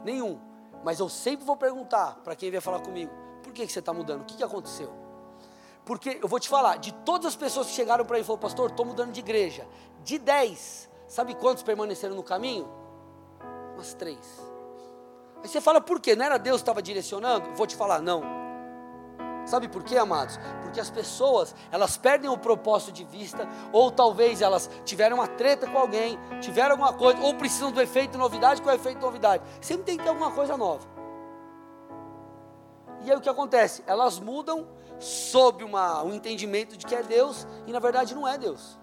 [0.04, 0.40] Nenhum.
[0.84, 3.94] Mas eu sempre vou perguntar para quem vier falar comigo: por que, que você está
[3.94, 4.22] mudando?
[4.22, 4.94] O que, que aconteceu?
[5.84, 8.42] Porque eu vou te falar: de todas as pessoas que chegaram para mim e falaram,
[8.42, 9.68] pastor, estou mudando de igreja.
[10.04, 12.70] De dez, sabe quantos permaneceram no caminho?
[13.74, 14.20] Umas três.
[15.42, 16.16] Aí você fala, por quê?
[16.16, 17.54] Não era Deus que estava direcionando?
[17.54, 18.45] Vou te falar, não.
[19.46, 20.40] Sabe por quê, amados?
[20.64, 25.68] Porque as pessoas, elas perdem o propósito de vista, ou talvez elas tiveram uma treta
[25.68, 29.44] com alguém, tiveram alguma coisa, ou precisam do efeito novidade com o efeito novidade.
[29.62, 30.86] Sempre tem que ter alguma coisa nova.
[33.04, 33.84] E aí o que acontece?
[33.86, 34.68] Elas mudam
[35.00, 38.80] sob uma, um entendimento de que é Deus e na verdade não é Deus.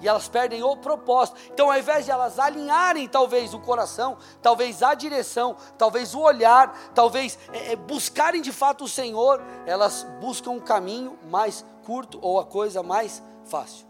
[0.00, 1.38] E elas perdem o propósito.
[1.52, 6.76] Então, ao invés de elas alinharem talvez o coração, talvez a direção, talvez o olhar,
[6.94, 12.38] talvez é, é, buscarem de fato o Senhor, elas buscam um caminho mais curto ou
[12.38, 13.86] a coisa mais fácil.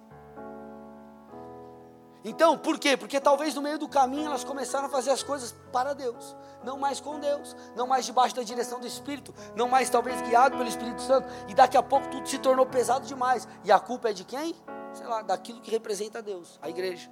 [2.29, 2.97] Então, por quê?
[2.97, 6.77] Porque talvez no meio do caminho elas começaram a fazer as coisas para Deus, não
[6.77, 10.69] mais com Deus, não mais debaixo da direção do Espírito, não mais talvez guiado pelo
[10.69, 13.47] Espírito Santo, e daqui a pouco tudo se tornou pesado demais.
[13.63, 14.57] E a culpa é de quem?
[14.97, 17.11] Sei lá, daquilo que representa Deus, a igreja,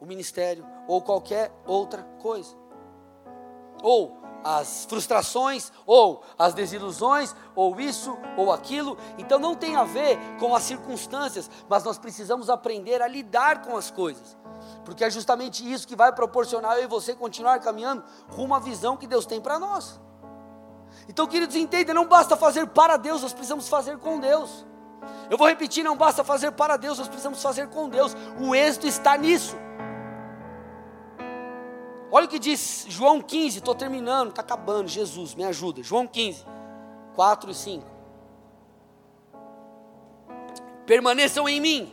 [0.00, 2.56] o ministério ou qualquer outra coisa.
[3.82, 8.96] Ou as frustrações, ou as desilusões, ou isso, ou aquilo.
[9.18, 13.76] Então não tem a ver com as circunstâncias, mas nós precisamos aprender a lidar com
[13.76, 14.34] as coisas.
[14.82, 18.96] Porque é justamente isso que vai proporcionar eu e você continuar caminhando rumo à visão
[18.96, 20.00] que Deus tem para nós.
[21.06, 24.64] Então, queridos, entendem, não basta fazer para Deus, nós precisamos fazer com Deus.
[25.30, 28.16] Eu vou repetir, não basta fazer para Deus, nós precisamos fazer com Deus.
[28.40, 29.56] O êxito está nisso.
[32.10, 34.88] Olha o que diz João 15, estou terminando, está acabando.
[34.88, 35.82] Jesus, me ajuda.
[35.82, 36.44] João 15,
[37.14, 37.84] 4 e 5.
[40.86, 41.92] Permaneçam em mim,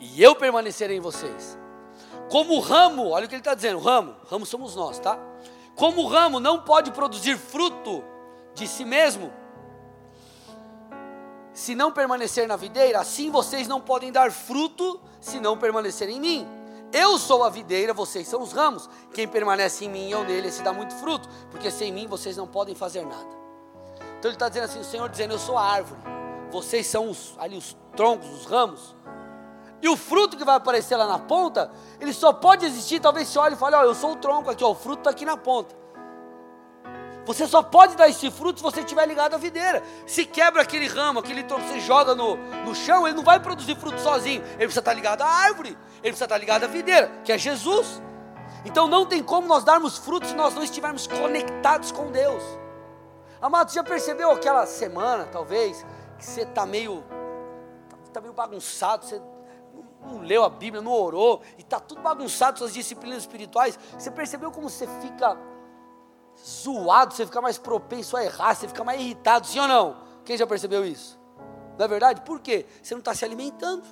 [0.00, 1.58] e eu permanecerei em vocês.
[2.30, 5.18] Como o ramo, olha o que ele está dizendo: ramo, ramo somos nós, tá?
[5.76, 8.02] Como o ramo não pode produzir fruto
[8.54, 9.32] de si mesmo,
[11.52, 16.20] se não permanecer na videira, assim vocês não podem dar fruto se não permanecerem em
[16.20, 16.48] mim.
[16.92, 18.88] Eu sou a videira, vocês são os ramos.
[19.14, 22.36] Quem permanece em mim e eu nele, esse dá muito fruto, porque sem mim vocês
[22.36, 23.42] não podem fazer nada.
[24.18, 26.00] Então ele está dizendo assim: o Senhor dizendo, eu sou a árvore,
[26.50, 28.94] vocês são os, ali os troncos, os ramos.
[29.80, 33.38] E o fruto que vai aparecer lá na ponta, ele só pode existir, talvez se
[33.38, 35.36] olhe e fale, ó, eu sou o tronco aqui, ó, o fruto está aqui na
[35.36, 35.81] ponta.
[37.24, 39.82] Você só pode dar esse fruto se você estiver ligado à videira.
[40.06, 43.76] Se quebra aquele ramo, aquele tronco, você joga no, no chão, ele não vai produzir
[43.76, 44.42] fruto sozinho.
[44.42, 48.02] Ele precisa estar ligado à árvore, ele precisa estar ligado à videira, que é Jesus.
[48.64, 52.42] Então não tem como nós darmos frutos se nós não estivermos conectados com Deus.
[53.40, 55.84] Amado, você já percebeu aquela semana, talvez,
[56.18, 57.04] que você está meio,
[58.12, 59.20] tá meio bagunçado, você
[60.04, 63.78] não leu a Bíblia, não orou, e está tudo bagunçado, suas disciplinas espirituais.
[63.98, 65.36] Você percebeu como você fica
[66.44, 69.96] zoado, você fica mais propenso a errar, você fica mais irritado, sim ou não?
[70.24, 71.18] Quem já percebeu isso?
[71.78, 72.20] Não é verdade?
[72.22, 72.66] Por quê?
[72.82, 73.84] Você não está se alimentando.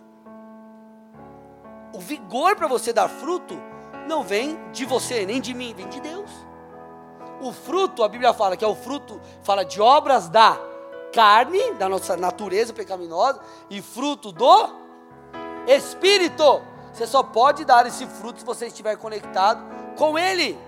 [1.92, 3.56] O vigor para você dar fruto
[4.06, 6.30] não vem de você, nem de mim, vem de Deus.
[7.40, 10.58] O fruto, a Bíblia fala que é o fruto, fala de obras da
[11.12, 14.68] carne, da nossa natureza pecaminosa, e fruto do
[15.66, 16.62] Espírito.
[16.92, 19.64] Você só pode dar esse fruto se você estiver conectado
[19.96, 20.58] com Ele.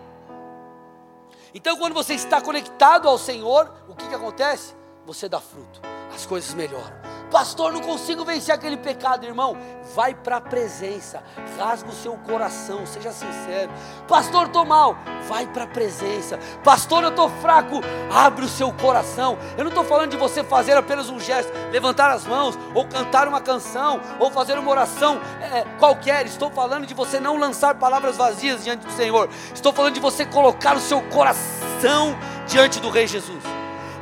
[1.54, 4.74] Então, quando você está conectado ao Senhor, o que, que acontece?
[5.04, 5.80] Você dá fruto,
[6.14, 7.02] as coisas melhoram.
[7.32, 9.56] Pastor, não consigo vencer aquele pecado, irmão.
[9.94, 11.22] Vai para a presença,
[11.58, 13.72] rasga o seu coração, seja sincero.
[14.06, 16.38] Pastor, estou mal, vai para a presença.
[16.62, 17.80] Pastor, eu estou fraco,
[18.12, 19.38] abre o seu coração.
[19.56, 23.26] Eu não estou falando de você fazer apenas um gesto, levantar as mãos, ou cantar
[23.26, 26.26] uma canção, ou fazer uma oração é, qualquer.
[26.26, 29.30] Estou falando de você não lançar palavras vazias diante do Senhor.
[29.54, 32.14] Estou falando de você colocar o seu coração
[32.46, 33.42] diante do Rei Jesus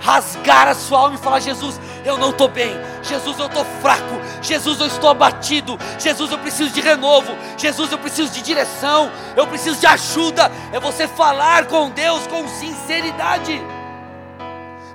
[0.01, 4.21] rasgar a sua alma e falar: Jesus, eu não estou bem, Jesus, eu estou fraco,
[4.43, 9.47] Jesus, eu estou abatido, Jesus, eu preciso de renovo, Jesus, eu preciso de direção, eu
[9.47, 10.51] preciso de ajuda.
[10.73, 13.61] É você falar com Deus com sinceridade.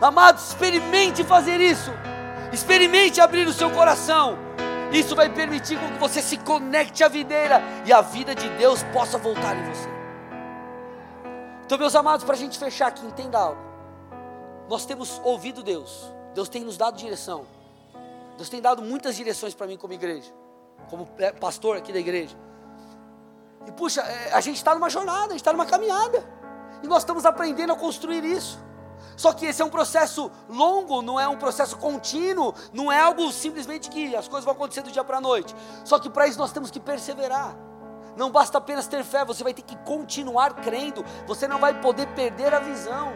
[0.01, 1.91] Amado, experimente fazer isso,
[2.51, 4.37] experimente abrir o seu coração.
[4.91, 9.17] Isso vai permitir que você se conecte à videira e a vida de Deus possa
[9.17, 9.89] voltar em você.
[11.65, 13.65] Então, meus amados, para a gente fechar aqui, entenda algo
[14.67, 17.45] nós temos ouvido Deus, Deus tem nos dado direção,
[18.37, 20.31] Deus tem dado muitas direções para mim como igreja,
[20.89, 21.07] como
[21.39, 22.35] pastor aqui da igreja.
[23.65, 26.23] E puxa, é, a gente está numa jornada, a gente está numa caminhada,
[26.83, 28.59] e nós estamos aprendendo a construir isso.
[29.15, 33.31] Só que esse é um processo longo, não é um processo contínuo, não é algo
[33.31, 35.55] simplesmente que as coisas vão acontecer do dia para a noite.
[35.85, 37.55] Só que para isso nós temos que perseverar.
[38.17, 42.07] Não basta apenas ter fé, você vai ter que continuar crendo, você não vai poder
[42.07, 43.13] perder a visão.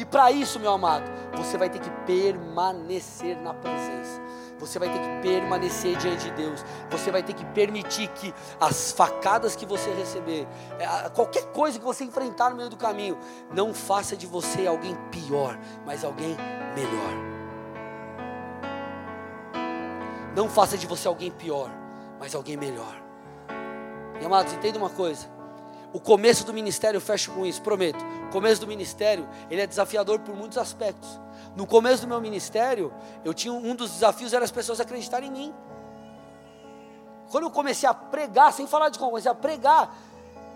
[0.00, 1.04] E para isso, meu amado,
[1.36, 4.18] você vai ter que permanecer na presença.
[4.58, 6.64] Você vai ter que permanecer diante de Deus.
[6.90, 10.48] Você vai ter que permitir que as facadas que você receber,
[10.78, 13.18] é, qualquer coisa que você enfrentar no meio do caminho,
[13.54, 16.34] não faça de você alguém pior, mas alguém
[16.74, 17.12] melhor.
[20.34, 21.70] Não faça de você alguém pior,
[22.18, 22.96] mas alguém melhor.
[24.18, 25.28] E amados, entenda uma coisa:
[25.92, 27.98] o começo do ministério, eu fecho com isso, prometo.
[28.28, 31.20] O começo do ministério, ele é desafiador por muitos aspectos.
[31.56, 32.92] No começo do meu ministério,
[33.24, 35.54] eu tinha um dos desafios era as pessoas acreditarem em mim.
[37.30, 39.94] Quando eu comecei a pregar, sem falar de como, comecei a pregar,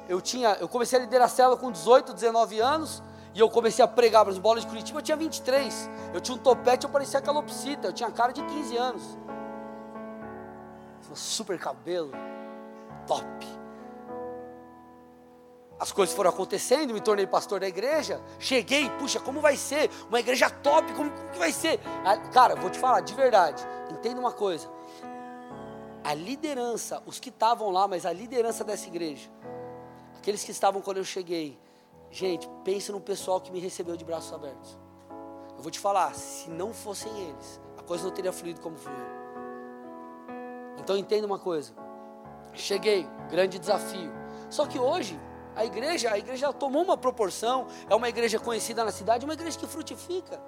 [0.09, 3.03] eu tinha, eu comecei a liderar a célula com 18, 19 anos,
[3.35, 5.91] e eu comecei a pregar para as bolas de Curitiba, eu tinha 23.
[6.13, 9.19] Eu tinha um topete, eu parecia calopsita, eu tinha cara de 15 anos.
[11.15, 12.13] Super cabelo,
[13.07, 13.64] top.
[15.79, 18.21] As coisas foram acontecendo, me tornei pastor da igreja.
[18.39, 19.91] Cheguei, puxa, como vai ser?
[20.09, 21.81] Uma igreja top, como, como que vai ser?
[22.33, 23.63] Cara, vou te falar de verdade.
[23.91, 24.71] Entenda uma coisa.
[26.05, 29.29] A liderança, os que estavam lá, mas a liderança dessa igreja,
[30.17, 31.59] aqueles que estavam quando eu cheguei,
[32.11, 34.79] gente, pensa no pessoal que me recebeu de braços abertos.
[35.57, 39.07] Eu vou te falar, se não fossem eles, a coisa não teria fluído como fluiu.
[40.79, 41.73] Então entenda uma coisa.
[42.53, 44.13] Cheguei, grande desafio.
[44.51, 45.19] Só que hoje
[45.57, 49.59] a igreja, a igreja tomou uma proporção, é uma igreja conhecida na cidade, uma igreja
[49.59, 50.41] que frutifica.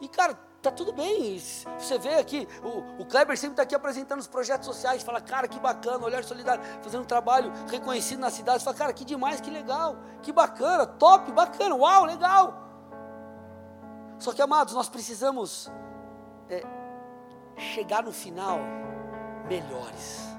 [0.00, 1.38] E cara, tá tudo bem.
[1.78, 5.48] Você vê aqui, o, o Kleber sempre está aqui apresentando os projetos sociais, fala, cara,
[5.48, 8.62] que bacana, olhar solidário, fazendo um trabalho reconhecido na cidade.
[8.62, 12.62] Fala, cara, que demais, que legal, que bacana, top, bacana, uau, legal.
[14.18, 15.70] Só que, amados, nós precisamos
[16.48, 16.62] é,
[17.56, 18.58] chegar no final
[19.48, 20.35] melhores.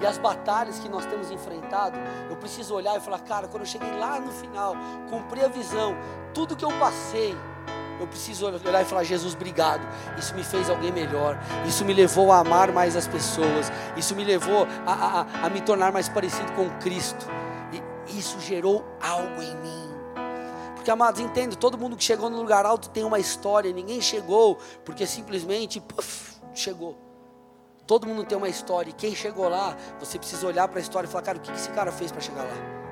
[0.00, 1.96] E as batalhas que nós temos enfrentado,
[2.28, 4.74] eu preciso olhar e falar, cara, quando eu cheguei lá no final,
[5.08, 5.96] cumpri a visão,
[6.32, 7.36] tudo que eu passei,
[8.00, 9.86] eu preciso olhar e falar: Jesus, obrigado.
[10.18, 11.38] Isso me fez alguém melhor.
[11.66, 13.70] Isso me levou a amar mais as pessoas.
[13.96, 17.26] Isso me levou a, a, a me tornar mais parecido com Cristo.
[18.06, 19.94] E isso gerou algo em mim.
[20.74, 23.72] Porque, amados, entendo: todo mundo que chegou no lugar alto tem uma história.
[23.72, 27.03] Ninguém chegou porque simplesmente puff, chegou.
[27.86, 28.90] Todo mundo tem uma história.
[28.90, 31.52] E quem chegou lá, você precisa olhar para a história e falar: cara, o que
[31.52, 32.84] esse cara fez para chegar lá?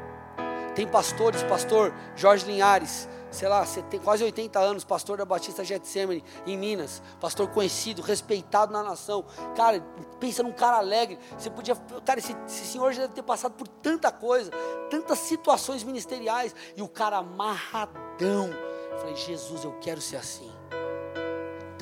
[0.75, 6.25] Tem pastores, pastor Jorge Linhares, sei lá, tem quase 80 anos, pastor da Batista Getsemane,
[6.47, 9.25] em Minas, pastor conhecido, respeitado na nação.
[9.55, 9.81] Cara,
[10.19, 11.19] pensa num cara alegre.
[11.39, 11.75] Você podia,
[12.05, 14.51] cara, esse, esse senhor já deve ter passado por tanta coisa,
[14.91, 18.51] tantas situações ministeriais, e o cara amarradão.
[18.93, 20.52] Eu falei, Jesus, eu quero ser assim.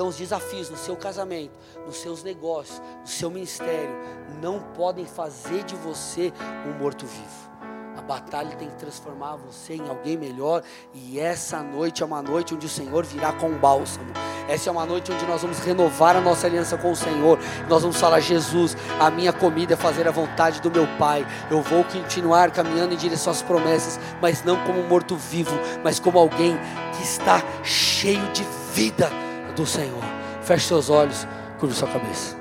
[0.01, 1.53] Então, os desafios no seu casamento,
[1.85, 3.95] nos seus negócios, no seu ministério,
[4.41, 6.33] não podem fazer de você
[6.67, 7.51] um morto-vivo.
[7.99, 10.63] A batalha tem que transformar você em alguém melhor.
[10.95, 14.11] E essa noite é uma noite onde o Senhor virá com bálsamo.
[14.49, 17.39] Essa é uma noite onde nós vamos renovar a nossa aliança com o Senhor.
[17.69, 21.27] Nós vamos falar: Jesus, a minha comida é fazer a vontade do meu Pai.
[21.51, 26.57] Eu vou continuar caminhando em direção às promessas, mas não como morto-vivo, mas como alguém
[26.97, 29.11] que está cheio de vida
[29.61, 30.03] do Senhor.
[30.43, 31.27] Feche seus olhos,
[31.59, 32.35] curva sua cabeça.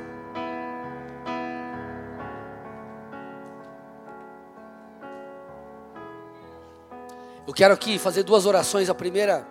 [7.46, 8.90] Eu quero aqui fazer duas orações.
[8.90, 9.46] A primeira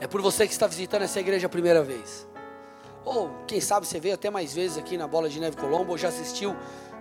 [0.00, 2.26] é por você que está visitando essa igreja a primeira vez.
[3.04, 5.98] Ou quem sabe você veio até mais vezes aqui na Bola de Neve Colombo, ou
[5.98, 6.56] já assistiu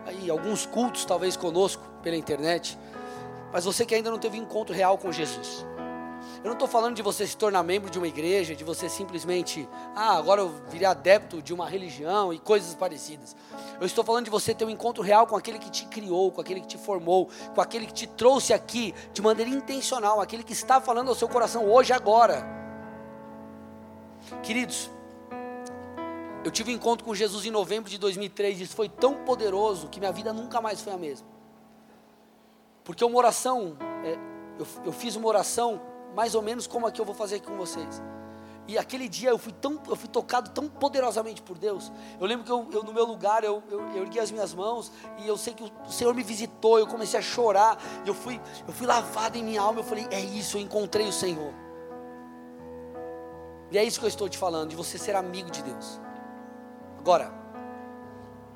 [0.05, 2.78] aí alguns cultos talvez conosco pela internet.
[3.53, 5.66] Mas você que ainda não teve encontro real com Jesus.
[6.43, 9.67] Eu não estou falando de você se tornar membro de uma igreja, de você simplesmente,
[9.95, 13.33] ah, agora eu virei adepto de uma religião e coisas parecidas.
[13.79, 16.41] Eu estou falando de você ter um encontro real com aquele que te criou, com
[16.41, 20.51] aquele que te formou, com aquele que te trouxe aqui de maneira intencional, aquele que
[20.51, 22.45] está falando ao seu coração hoje, agora.
[24.41, 24.91] Queridos,
[26.43, 29.87] eu tive um encontro com Jesus em novembro de 2003 e isso foi tão poderoso
[29.87, 31.25] que minha vida nunca mais foi a mesma.
[32.83, 34.19] Porque uma oração, é,
[34.59, 37.47] eu, eu fiz uma oração mais ou menos como a que eu vou fazer aqui
[37.47, 38.01] com vocês.
[38.66, 41.91] E aquele dia eu fui tão, eu fui tocado tão poderosamente por Deus.
[42.20, 44.91] Eu lembro que eu, eu no meu lugar eu, eu, eu, ergui as minhas mãos
[45.18, 46.80] e eu sei que o Senhor me visitou.
[46.80, 47.78] Eu comecei a chorar.
[48.05, 49.82] Eu fui, eu fui lavado em minha alma.
[49.82, 51.53] Eu falei, é isso, eu encontrei o Senhor.
[53.70, 55.99] E é isso que eu estou te falando, de você ser amigo de Deus.
[56.99, 57.34] Agora,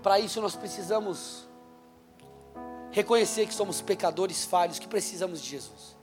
[0.01, 1.49] para isso nós precisamos
[2.91, 5.96] reconhecer que somos pecadores falhos, que precisamos de Jesus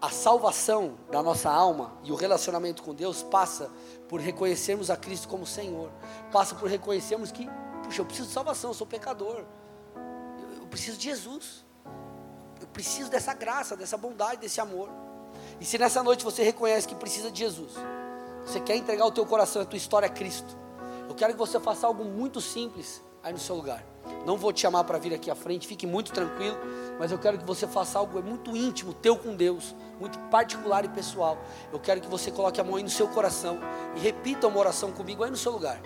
[0.00, 3.70] a salvação da nossa alma e o relacionamento com Deus passa
[4.08, 5.90] por reconhecermos a Cristo como Senhor,
[6.32, 7.48] passa por reconhecermos que,
[7.84, 9.44] puxa, eu preciso de salvação, eu sou pecador,
[10.42, 11.66] eu, eu preciso de Jesus,
[12.60, 14.88] eu preciso dessa graça, dessa bondade, desse amor.
[15.60, 17.72] E se nessa noite você reconhece que precisa de Jesus,
[18.44, 20.56] você quer entregar o teu coração, a tua história a Cristo,
[21.08, 23.84] eu quero que você faça algo muito simples aí no seu lugar.
[24.26, 26.56] Não vou te chamar para vir aqui à frente, fique muito tranquilo,
[26.98, 30.88] mas eu quero que você faça algo muito íntimo, teu com Deus, muito particular e
[30.88, 31.38] pessoal.
[31.72, 33.58] Eu quero que você coloque a mão aí no seu coração
[33.96, 35.80] e repita uma oração comigo aí no seu lugar.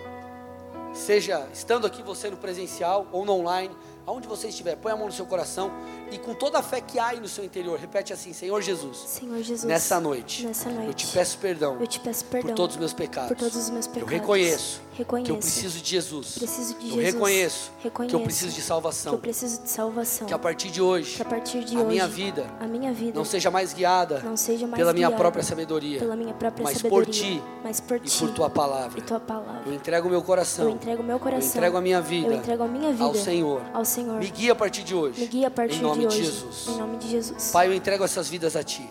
[0.93, 3.75] Seja estando aqui você no presencial ou no online,
[4.07, 5.71] Aonde você estiver, põe a mão no seu coração
[6.11, 8.97] e com toda a fé que há aí no seu interior, repete assim: Senhor Jesus.
[8.97, 9.63] Senhor Jesus.
[9.63, 10.45] Nessa noite.
[10.45, 10.87] Nessa noite.
[10.87, 11.77] Eu te peço perdão.
[11.79, 12.49] Eu te peço perdão.
[12.49, 13.29] Por todos os meus pecados.
[13.29, 14.11] Por todos os meus pecados.
[14.11, 14.81] Eu reconheço.
[14.93, 15.25] Reconheço.
[15.25, 16.37] Que eu preciso de Jesus.
[16.37, 17.13] Preciso de eu Jesus.
[17.13, 17.71] reconheço.
[17.81, 18.15] Reconheço.
[18.15, 19.11] Que eu preciso de salvação.
[19.13, 20.27] Que eu preciso de salvação.
[20.27, 21.15] Que a partir de hoje.
[21.15, 21.87] Que a partir de a hoje.
[21.87, 22.45] minha vida.
[22.59, 23.17] A minha vida.
[23.17, 24.19] Não seja mais guiada.
[24.19, 25.97] Não seja mais pela minha própria sabedoria.
[25.99, 27.05] Pela minha própria mas sabedoria.
[27.05, 27.43] por ti.
[27.63, 28.19] Mas por E ti.
[28.19, 28.99] por tua palavra.
[28.99, 29.63] E tua palavra.
[29.65, 30.65] Eu entrego o meu coração.
[30.65, 31.47] Eu entrego o meu coração.
[31.49, 32.27] Eu entrego a minha vida.
[32.27, 33.03] Eu entrego a minha vida.
[33.03, 33.61] Ao Senhor.
[33.73, 33.94] Ao Senhor.
[34.03, 35.19] Me guia a partir de hoje.
[35.19, 36.23] Me guia a partir em nome de de hoje.
[36.25, 36.67] Jesus.
[36.67, 37.51] Em nome de Jesus.
[37.51, 38.87] Pai, eu entrego essas vidas a Ti.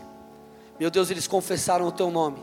[0.79, 2.39] Meu Deus, eles confessaram o Teu nome.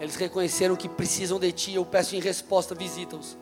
[0.00, 1.74] Eles reconheceram que precisam de Ti.
[1.74, 3.36] Eu peço em resposta, visita-os.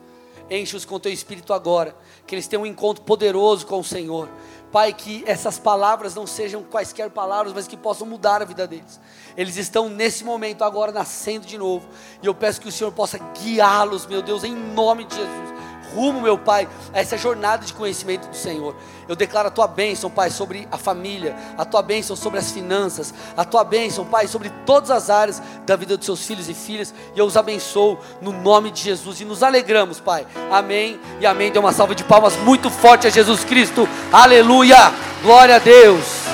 [0.49, 1.95] Enche-os com Teu Espírito agora.
[2.25, 4.29] Que eles tenham um encontro poderoso com o Senhor.
[4.71, 8.99] Pai, que essas palavras não sejam quaisquer palavras, mas que possam mudar a vida deles.
[9.35, 11.87] Eles estão nesse momento agora nascendo de novo.
[12.21, 15.56] E eu peço que o Senhor possa guiá-los, meu Deus, em nome de Jesus
[15.93, 18.75] rumo, meu Pai, a essa jornada de conhecimento do Senhor.
[19.07, 23.13] Eu declaro a tua bênção, Pai, sobre a família, a tua bênção sobre as finanças,
[23.35, 26.93] a tua bênção, Pai, sobre todas as áreas da vida dos seus filhos e filhas,
[27.15, 30.27] e eu os abençoo no nome de Jesus e nos alegramos, Pai.
[30.51, 31.51] Amém e amém.
[31.51, 33.87] Dê uma salva de palmas muito forte a Jesus Cristo.
[34.11, 34.93] Aleluia!
[35.23, 36.26] Glória a Deus.